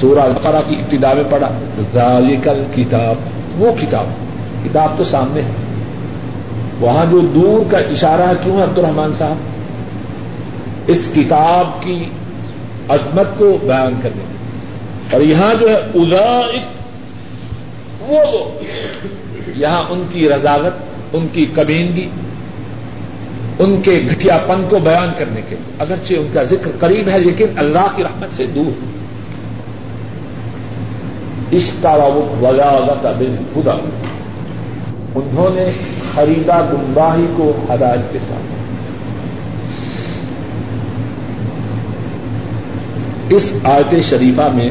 سورہ 0.00 0.18
القرا 0.18 0.60
کی 0.68 0.74
ابتدا 0.74 1.12
میں 1.12 1.24
پڑھا 1.30 1.48
ذالکل 1.94 2.64
کتاب 2.74 3.14
وہ 3.56 3.72
کتاب 3.80 4.04
کتاب 4.64 4.98
تو 4.98 5.04
سامنے 5.04 5.40
ہے۔ 5.40 5.50
وہاں 6.80 7.04
جو 7.10 7.20
دور 7.20 7.70
کا 7.70 7.78
اشارہ 7.78 8.22
ہے، 8.22 8.32
کیوں 8.44 8.56
ہے 8.56 8.62
عبد 8.62 8.78
الرحمان 8.78 9.12
صاحب؟ 9.18 9.36
اس 10.86 11.08
کتاب 11.14 11.82
کی 11.82 12.04
عظمت 12.88 13.38
کو 13.38 13.58
بیان 13.62 14.00
کرنے۔ 14.02 14.24
اور 15.12 15.20
یہاں 15.20 15.54
جو 15.60 15.68
ہے 15.68 15.76
ادا 15.76 16.40
وہ 18.00 18.18
یہاں 19.56 19.82
ان 19.90 20.02
کی 20.10 20.28
رضاوت، 20.28 20.72
ان 21.12 21.26
کی 21.32 21.46
کبینگی 21.56 22.08
ان 23.58 23.80
کے 23.82 24.02
گٹیا 24.12 24.38
پن 24.38 24.62
کو 24.68 24.78
بیان 24.78 25.08
کرنے 25.18 25.40
کے 25.48 25.56
اگرچہ 25.78 26.14
ان 26.14 26.26
کا 26.32 26.42
ذکر 26.42 26.70
قریب 26.78 27.08
ہے، 27.08 27.18
لیکن 27.18 27.46
اللہ 27.56 27.86
کی 27.96 28.02
رحمت 28.02 28.36
سے 28.36 28.46
دور۔ 28.46 29.02
ولاغت 32.40 33.06
بل 33.18 33.34
خدا 33.54 33.72
انہوں 35.14 35.48
نے 35.54 35.70
خریدا 36.14 36.60
گمراہی 36.60 37.26
کو 37.36 37.52
ہدایت 37.74 38.12
کے 38.12 38.18
ساتھ۔ 38.18 38.52
اس 43.32 43.52
آیت 43.64 43.94
شریفہ 44.10 44.48
میں 44.54 44.70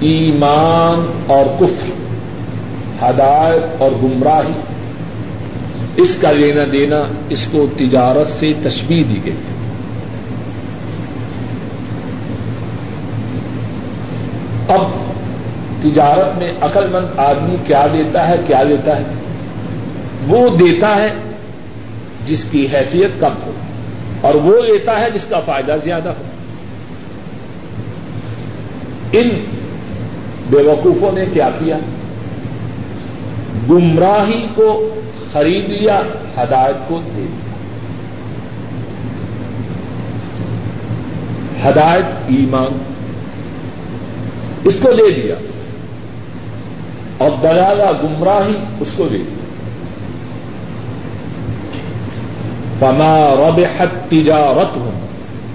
ایمان 0.00 1.22
اور 1.26 1.46
کفر، 1.58 1.90
ہدایت 3.04 3.82
اور 3.82 3.90
گمراہی۔ 4.02 4.60
اس 5.96 6.16
کا 6.20 6.32
لینا 6.32 6.64
دینا، 6.72 7.02
اس 7.28 7.46
کو 7.52 7.66
تجارت 7.76 8.28
سے 8.28 8.52
تشبیح 8.62 9.04
دی 9.10 9.18
گئی۔ 9.24 9.32
ہے 9.32 9.58
اب 14.68 14.82
تجارت 15.82 16.38
میں 16.38 16.52
عقل 16.60 16.86
مند 16.90 17.18
آدمی 17.18 17.56
کیا 17.66 17.86
دیتا 17.92 18.28
ہے، 18.28 18.36
کیا 18.46 18.62
لیتا 18.62 18.96
ہے؟ 18.96 19.02
وہ 20.28 20.48
دیتا 20.56 20.96
ہے 20.96 21.08
جس 22.26 22.44
کی 22.50 22.66
حیثیت 22.72 23.20
کم 23.20 23.32
ہو، 23.46 23.52
اور 24.20 24.34
وہ 24.34 24.62
لیتا 24.62 25.00
ہے 25.00 25.10
جس 25.10 25.26
کا 25.26 25.40
فائدہ 25.40 25.76
زیادہ 25.84 26.08
ہو۔ 26.08 26.22
ان 29.12 29.28
بیوقوفوں 30.50 31.12
نے 31.12 31.24
کیا 31.32 31.48
کیا؟ 31.58 31.78
گمراہی 33.70 34.46
کو 34.54 34.94
خرید 35.32 35.68
لیا، 35.68 36.02
ہدایت 36.38 36.88
کو 36.88 37.00
دے 37.16 37.20
دیا۔ 37.20 37.50
ہدایت، 41.68 42.04
ایمان، 42.28 42.82
اس 44.64 44.80
کو 44.80 44.92
دے 44.92 45.10
دیا 45.10 45.34
اور 47.18 47.30
دلالا 47.42 47.92
گمراہی 48.02 48.54
اس 48.80 48.88
کو 48.96 49.08
دے 49.12 49.18
دیا 49.18 49.38
فما 52.78 53.34
رب 53.34 53.60
حق 53.80 54.10
تجارت 54.10 54.76
ہوں 54.76 55.00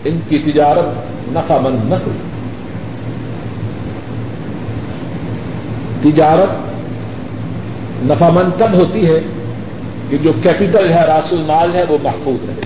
ان 0.05 0.19
کی 0.29 0.38
تجارت 0.38 0.88
نفع 1.29 1.58
مند 1.58 1.89
نہ 1.89 1.95
ہوئی 1.95 2.17
تجارت 6.06 6.50
نفع 8.04 8.30
مند 8.30 8.60
تب 8.60 8.74
ہوتی 8.74 9.10
ہے 9.10 9.20
کہ 10.10 10.18
جو 10.18 10.32
کیپٹل 10.44 10.89
ہے، 10.89 11.06
راس 11.06 11.34
المال 11.34 11.70
ہے، 11.74 11.84
وہ 11.89 11.98
محفوظ 12.04 12.50
رہے۔ 12.50 12.62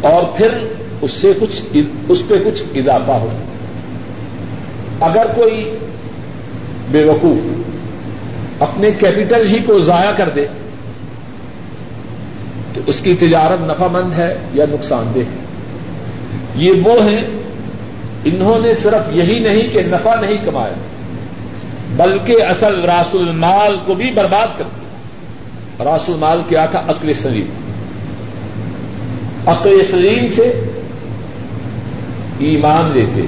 اور 0.00 0.22
پھر 0.36 0.48
اس 1.00 1.10
سے 1.10 1.32
کچھ 1.40 1.76
اس 2.08 2.22
پہ 2.28 2.34
کچھ 2.44 2.62
اضافہ 2.74 3.10
ہو۔ 3.10 3.28
اگر 5.00 5.26
کوئی 5.34 5.76
بے 6.90 7.04
وقوف 7.04 7.46
اپنے 8.62 8.90
کیپٹل 8.90 9.46
ہی 9.46 9.58
کو 9.58 9.78
ضائع 9.78 10.10
کر 10.16 10.28
دے، 10.28 10.46
تو 12.74 12.80
اس 12.86 13.00
کی 13.00 13.14
تجارت 13.14 13.60
نفع 13.60 13.86
مند 13.92 14.12
ہے 14.18 14.38
یا 14.54 14.64
نقصان 14.70 15.12
دہ 15.14 15.18
ہے۔ 15.18 15.44
یہ 16.54 16.72
وہ 16.84 17.02
ہیں، 17.02 17.24
انہوں 18.24 18.58
نے 18.58 18.74
صرف 18.74 19.16
یہی 19.16 19.38
نہیں 19.38 19.62
کہ 19.62 19.82
نفع 19.82 20.20
نہیں 20.20 20.36
کمایا۔ 20.44 20.87
بلکہ 21.98 22.42
اصل 22.42 22.84
راس 22.84 23.14
المال 23.14 23.76
کو 23.86 23.94
بھی 23.94 24.10
برباد 24.14 24.46
کر 24.58 24.64
دیا۔ 24.64 25.84
راس 25.84 26.08
المال 26.08 26.40
کیا 26.48 26.66
تھا؟ 26.66 26.82
عقل 26.88 27.14
سلیم۔ 27.14 27.46
عقل 29.46 29.82
سلیم 29.90 30.28
سے 30.28 30.64
ایمان 32.38 32.90
لیتے، 32.94 33.20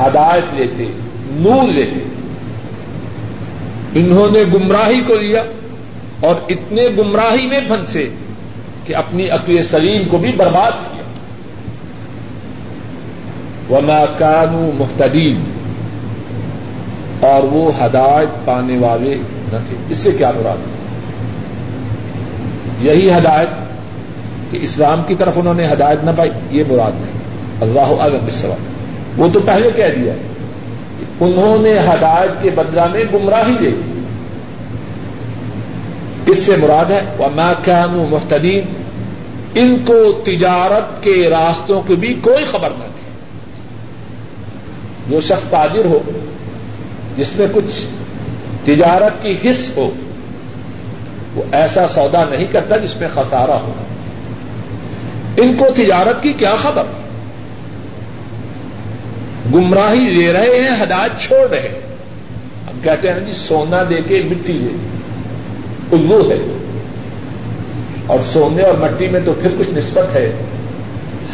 ہدایت 0.00 0.54
لیتے، 0.54 0.84
نور 1.30 1.72
لیتے۔ 1.72 2.04
انہوں 3.94 4.28
نے 4.30 4.42
گمراہی 4.54 5.00
کو 5.00 5.14
لیا 5.14 5.42
اور 6.20 6.34
اتنے 6.48 6.82
گمراہی 6.98 7.46
میں 7.46 7.60
پھنسے 7.68 8.08
کہ 8.84 8.96
اپنی 8.96 9.30
عقل 9.30 9.62
سلیم 9.62 10.08
کو 10.08 10.18
بھی 10.18 10.32
برباد 10.36 10.72
کیا۔ 10.72 11.02
وما 13.76 14.04
کانو 14.18 14.70
محتدین 14.78 15.55
اور 17.20 17.42
وہ 17.42 17.70
ہدایت 17.84 18.46
پانے 18.46 18.78
والے 18.78 19.16
نہ 19.52 19.58
تھے 19.68 19.76
اس 19.88 19.98
سے 19.98 20.12
کیا 20.12 20.30
مراد؟ 20.36 20.56
یہی 22.80 23.10
ہدایت 23.10 23.48
کہ 24.50 24.58
اسلام 24.62 25.02
کی 25.06 25.14
طرف 25.14 25.32
انہوں 25.36 25.54
نے 25.54 25.66
ہدایت 25.72 26.04
نہ 26.04 26.10
پائی، 26.16 26.30
یہ 26.50 26.64
مراد 26.68 26.92
نہیں۔ 26.94 27.16
اللہ 27.60 28.00
عالم 28.00 28.30
سوال 28.30 28.58
وہ 29.16 29.28
تو 29.32 29.40
پہلے 29.40 29.70
کہہ 29.76 29.94
دیا 29.96 30.12
انہوں 31.20 31.62
نے 31.62 31.78
ہدایت 31.78 32.42
کے 32.42 32.50
بدلا 32.50 32.86
میں 32.86 33.04
گمراہی 33.14 33.54
دے 33.60 33.70
دی۔ 33.70 34.00
اس 36.26 36.38
سے 36.38 36.56
مراد 36.56 36.90
ہے 36.90 37.00
وہ 37.18 37.26
میں 37.34 38.10
محتدین 38.10 38.62
ان 39.54 39.76
کو 39.86 40.22
تجارت 40.24 41.02
کے 41.02 41.30
راستوں 41.30 41.80
کی 41.86 41.96
بھی 41.96 42.14
کوئی 42.22 42.44
خبر 42.44 42.70
نہ 42.70 42.84
تھی۔ 42.84 43.06
جو 45.08 45.20
شخص 45.20 45.48
تاجر 45.48 45.84
ہو 45.84 45.98
جس 47.16 47.36
میں 47.36 47.46
کچھ 47.54 47.84
تجارت 48.64 49.22
کی 49.22 49.50
حص 49.50 49.76
ہو، 49.76 49.90
وہ 51.34 51.42
ایسا 51.52 51.86
سودا 51.86 52.24
نہیں 52.30 52.46
کرتا 52.52 52.76
جس 52.76 52.96
میں 52.96 53.08
خسارہ 53.14 53.50
ہو۔ 53.50 53.72
ان 55.36 55.54
کو 55.58 55.66
تجارت 55.76 56.22
کی 56.22 56.32
کیا 56.32 56.56
خبر؟ 56.56 56.82
گمراہی 59.54 60.00
لے 60.00 60.32
رہے 60.32 60.60
ہیں، 60.60 60.82
ہدایت 60.82 61.20
چھوڑ 61.20 61.50
رہے 61.50 61.60
ہیں۔ 61.60 61.80
ہم 62.72 62.80
کہتے 62.82 63.12
ہیں 63.12 63.20
جی 63.20 63.32
سونا 63.32 63.82
دے 63.90 64.00
کے 64.06 64.22
مٹی 64.30 64.52
دے 64.52 64.76
الو 65.92 66.30
ہے۔ 66.30 66.38
اور 68.06 68.20
سونے 68.20 68.62
اور 68.62 68.74
مٹی 68.74 69.08
میں 69.08 69.20
تو 69.24 69.32
پھر 69.42 69.54
کچھ 69.58 69.70
نسبت 69.70 70.16
ہے۔ 70.16 70.32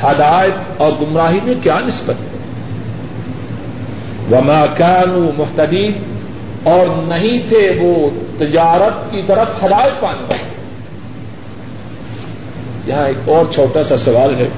ہدایت 0.02 0.52
اور 0.76 0.92
گمراہی 1.00 1.38
میں 1.42 1.54
کیا 1.62 1.78
نسبت 1.86 2.14
ہے؟ 2.20 2.31
وما 4.32 4.66
كانوا 4.76 5.30
محتدین 5.36 5.92
اور 6.62 6.86
نہیں 7.08 7.48
تھے 7.48 7.78
وہ 7.80 8.10
تجارت 8.38 9.12
کی 9.12 9.22
طرف 9.26 9.64
ہدایت 9.64 10.00
پانے 10.00 10.22
والے۔ 10.22 10.52
یہاں 12.86 13.06
ایک 13.06 13.28
اور 13.28 13.44
چھوٹا 13.54 13.84
سا 13.84 13.96
سوال 13.96 14.36
ہے۔ 14.36 14.48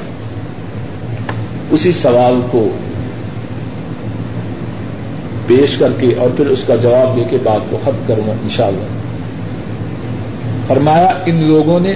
اسی 1.70 1.92
سوال 1.92 2.40
کو 2.50 2.68
پیش 5.46 5.76
کر 5.76 5.92
کے 5.98 6.14
اور 6.18 6.30
پھر 6.36 6.46
اس 6.46 6.64
کا 6.66 6.76
جواب 6.76 7.16
دے 7.16 7.24
کے 7.30 7.36
بات 7.42 7.60
کو 7.70 7.78
ختم 7.82 8.02
کروں 8.06 8.26
گا 8.26 8.32
انشاءاللہ۔ 8.32 8.84
فرمایا، 10.66 11.08
ان 11.26 11.48
لوگوں 11.48 11.80
نے 11.80 11.94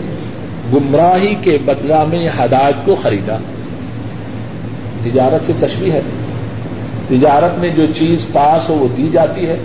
گمراہی 0.73 1.35
کے 1.35 1.59
بدلا 1.65 2.05
میں 2.05 2.29
ہدایت 2.29 2.87
کو 2.87 2.97
خریدا۔ 3.03 3.37
تجارت 5.05 5.47
سے 5.47 5.53
تشریح 5.61 5.93
ہے۔ 5.93 6.01
تجارت 7.09 7.59
میں 7.59 7.69
جو 7.69 7.87
چیز 7.97 8.27
پاس 8.33 8.69
ہو 8.69 8.75
وہ 8.75 8.89
دی 8.97 9.09
جاتی 9.13 9.47
ہے، 9.47 9.57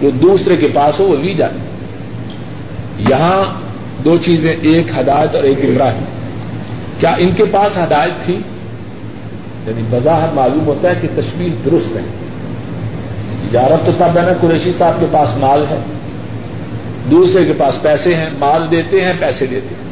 جو 0.00 0.10
دوسرے 0.10 0.56
کے 0.56 0.68
پاس 0.74 1.00
ہو 1.00 1.04
وہ 1.04 1.16
لی 1.16 1.34
جاتی 1.34 1.56
ہے۔ 1.56 1.70
یہاں 3.10 3.60
دو 4.04 4.18
چیزیں، 4.24 4.56
ایک 4.62 4.86
ہدایت 4.98 5.34
اور 5.34 5.44
ایک 5.44 5.64
گمراہی۔ 5.64 6.04
کیا 7.00 7.10
ان 7.10 7.30
کے 7.36 7.44
پاس 7.44 7.76
ہدایت 7.76 8.24
تھی؟ 8.24 8.34
یعنی 9.66 9.82
بظاہر 9.90 10.28
معلوم 10.32 10.66
ہوتا 10.66 10.88
ہے 10.88 10.94
کہ 11.00 11.08
تشویش 11.14 11.52
درست 11.64 11.96
ہے۔ 11.96 12.00
تجارت 13.48 13.86
تو 13.86 13.92
تب 13.98 14.16
ہے 14.16 14.22
نا 14.22 14.32
قریشی 14.40 14.72
صاحب 14.72 14.94
کے 15.00 15.06
پاس 15.10 15.36
مال 15.36 15.64
ہے۔ 15.70 15.76
دوسرے 17.10 17.44
کے 17.44 17.52
پاس 17.58 17.82
پیسے 17.82 18.14
ہیں، 18.14 18.28
مال 18.38 18.70
دیتے 18.70 19.04
ہیں، 19.04 19.12
پیسے 19.18 19.46
دیتے 19.46 19.74
ہیں۔ 19.74 19.90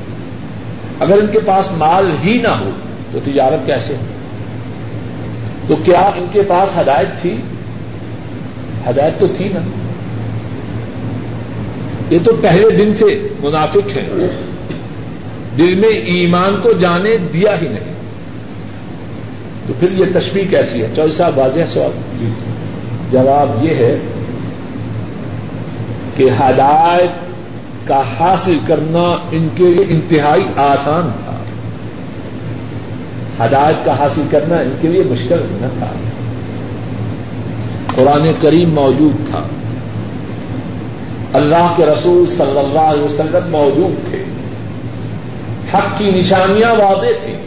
اگر 1.00 1.12
ان 1.12 1.26
کے 1.32 1.38
پاس 1.40 1.72
مال 1.72 2.10
ہی 2.24 2.38
نہ 2.42 2.48
ہو 2.48 2.70
تو 3.12 3.18
تجارت 3.24 3.66
کیسے؟ 3.66 3.94
ہو 3.94 4.17
تو 5.68 5.76
کیا 5.76 6.00
ان 6.00 6.26
کے 6.32 6.42
پاس 6.48 6.78
ہدایت 6.78 7.20
تھی؟ 7.20 7.36
ہدایت 8.90 9.20
تو 9.20 9.26
تھی 9.36 9.48
نا۔ 9.54 9.60
یہ 12.10 12.18
تو 12.24 12.32
پہلے 12.42 12.84
دن 12.84 12.94
سے 12.94 13.28
منافق 13.40 13.96
ہیں۔ 13.96 14.28
دل 15.58 15.74
میں 15.74 15.88
ایمان 15.88 16.60
کو 16.62 16.72
جانے 16.72 17.16
دیا 17.32 17.60
ہی 17.62 17.68
نہیں۔ 17.68 17.94
تو 19.66 19.72
پھر 19.80 19.92
یہ 19.92 20.04
تشریح 20.14 20.44
کیسی 20.50 20.82
ہے؟ 20.82 20.88
چوہی 20.96 21.12
صاحب، 21.12 21.38
واضح 21.38 21.60
سوال؟ 21.68 22.30
جواب 23.10 23.64
یہ 23.64 23.74
ہے 23.74 23.98
کہ 26.16 26.22
ہدایت 26.22 27.10
کا 27.88 28.02
حاصل 28.20 28.58
کرنا 28.66 29.28
ان 29.30 29.48
کے 29.54 29.64
لیے 29.64 29.84
انتہائی 29.88 30.42
آسان 30.56 31.10
تھا 31.24 31.27
ہدایت 33.44 33.84
کا 33.84 33.98
حاصل 33.98 34.22
کرنا 34.30 34.56
ان 34.56 34.76
کے 34.80 34.88
لیے 34.88 35.02
مشکل 35.02 35.42
نہ 35.50 35.66
تھا۔ 35.78 35.86
قرآن 37.94 38.32
کریم 38.42 38.70
موجود 38.70 39.30
تھا۔ 39.30 39.40
اللہ 41.32 41.72
کے 41.76 41.86
رسول 41.86 42.26
صلی 42.26 42.58
اللہ 42.58 42.78
علیہ 42.78 43.02
وسلم 43.02 43.50
موجود 43.50 44.10
تھے۔ 44.10 44.24
حق 45.74 45.98
کی 45.98 46.10
نشانیاں 46.10 46.70
واضح 46.70 47.24
تھیں۔ 47.24 47.38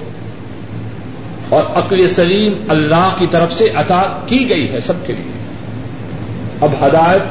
اور 1.49 1.63
عقل 1.75 2.07
سلیم 2.07 2.53
اللہ 2.69 3.15
کی 3.19 3.27
طرف 3.31 3.53
سے 3.53 3.69
عطا 3.75 4.01
کی 4.25 4.49
گئی 4.49 4.71
ہے 4.71 4.79
سب 4.79 4.93
کے 5.05 5.13
لیے۔ 5.13 5.31
اب 6.61 6.69
ہدایت 6.81 7.21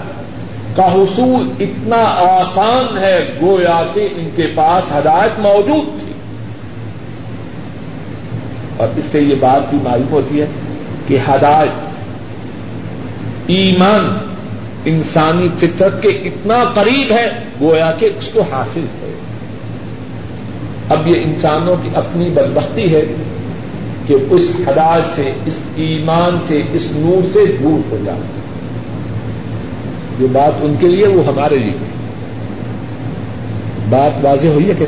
کا 0.76 0.92
حصول 0.92 1.52
اتنا 1.60 2.04
آسان 2.18 2.98
ہے، 2.98 3.38
گویا 3.42 3.82
کہ 3.94 4.08
ان 4.16 4.28
کے 4.36 4.52
پاس 4.54 4.92
ہدایت 4.92 5.40
موجود 5.40 6.00
تھی۔ 6.00 6.09
اور 8.80 8.88
اس 8.96 9.04
سے 9.12 9.20
یہ 9.20 9.34
بات 9.40 9.70
بھی 9.70 9.78
معلوم 9.82 10.12
ہوتی 10.12 10.40
ہے 10.40 10.46
کہ 11.06 11.18
ہدایت، 11.28 11.90
ایمان 13.46 14.18
انسانی 14.84 15.48
فطرت 15.58 16.02
کے 16.02 16.08
اتنا 16.08 16.58
قریب 16.74 17.12
ہے، 17.12 17.30
گویا 17.60 17.92
کہ 17.98 18.10
اس 18.18 18.28
کو 18.28 18.40
حاصل 18.40 18.84
ہے۔ 19.02 19.14
اب 20.88 21.08
یہ 21.08 21.14
انسانوں 21.24 21.76
کی 21.82 21.88
اپنی 21.94 22.30
بدبختی 22.30 22.94
ہے 22.94 23.02
کہ 24.06 24.16
اس 24.30 24.56
ہدایت 24.60 25.16
سے، 25.16 25.32
اس 25.46 25.58
ایمان 25.76 26.38
سے، 26.46 26.62
اس 26.72 26.88
نور 26.92 27.26
سے 27.32 27.56
دور 27.62 27.92
ہو 27.92 27.96
جائے 28.04 28.20
یہ 30.20 30.26
بات 30.32 30.52
ان 30.60 30.74
کے 30.80 30.88
لیے، 30.88 31.06
وہ 31.06 31.26
ہمارے 31.26 31.58
لیے۔ 31.58 31.72
بات 33.90 34.24
واضح 34.24 34.46
ہوئی 34.46 34.68
ہے 34.68 34.74
کہ 34.78 34.86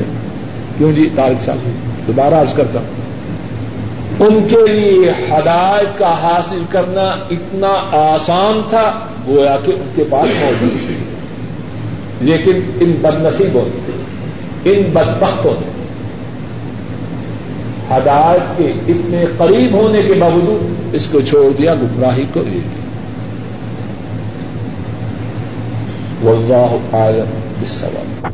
کیوں 0.78 0.93
جی؟ 0.93 1.09
طارق 1.16 1.45
صاحب، 1.45 1.59
دوبارہ 2.07 2.34
عرض 2.34 2.55
کرتا 2.55 2.80
ہوں۔ 2.80 3.01
ان 4.23 4.47
کے 4.49 4.73
لیے 4.73 5.11
ہدایت 5.11 5.99
کا 5.99 6.23
حاصل 6.23 6.62
کرنا 6.70 7.16
اتنا 7.31 7.73
آسان 7.93 8.61
تھا، 8.70 8.93
گویا 9.29 9.57
کہ 9.64 9.73
ان 9.73 9.91
کے 9.95 10.05
پاس 10.11 10.29
موجود 10.41 10.87
تھی 10.87 10.97
لیکن 12.20 12.61
ان 12.81 12.93
بد 13.03 13.23
نصیبوں 13.23 13.62
نے 13.68 14.73
ان 14.73 14.83
بدبختوں 14.93 15.55
نے 15.61 15.73
ہدایت 17.91 18.59
کے 18.59 18.73
اتنے 18.89 19.25
قریب 19.37 19.75
ہونے 19.75 20.03
کے 20.03 20.14
باوجود 20.14 20.95
اس 20.95 21.09
کو 21.12 21.20
چھوڑ 21.20 21.53
دیا، 21.59 21.75
گمراہی 21.75 22.25
کو 22.33 22.43
لے 22.43 22.51
لیا۔ 22.51 22.83
واللہ 26.23 26.97
عالم 26.97 27.31
بالصواب۔ 27.59 28.27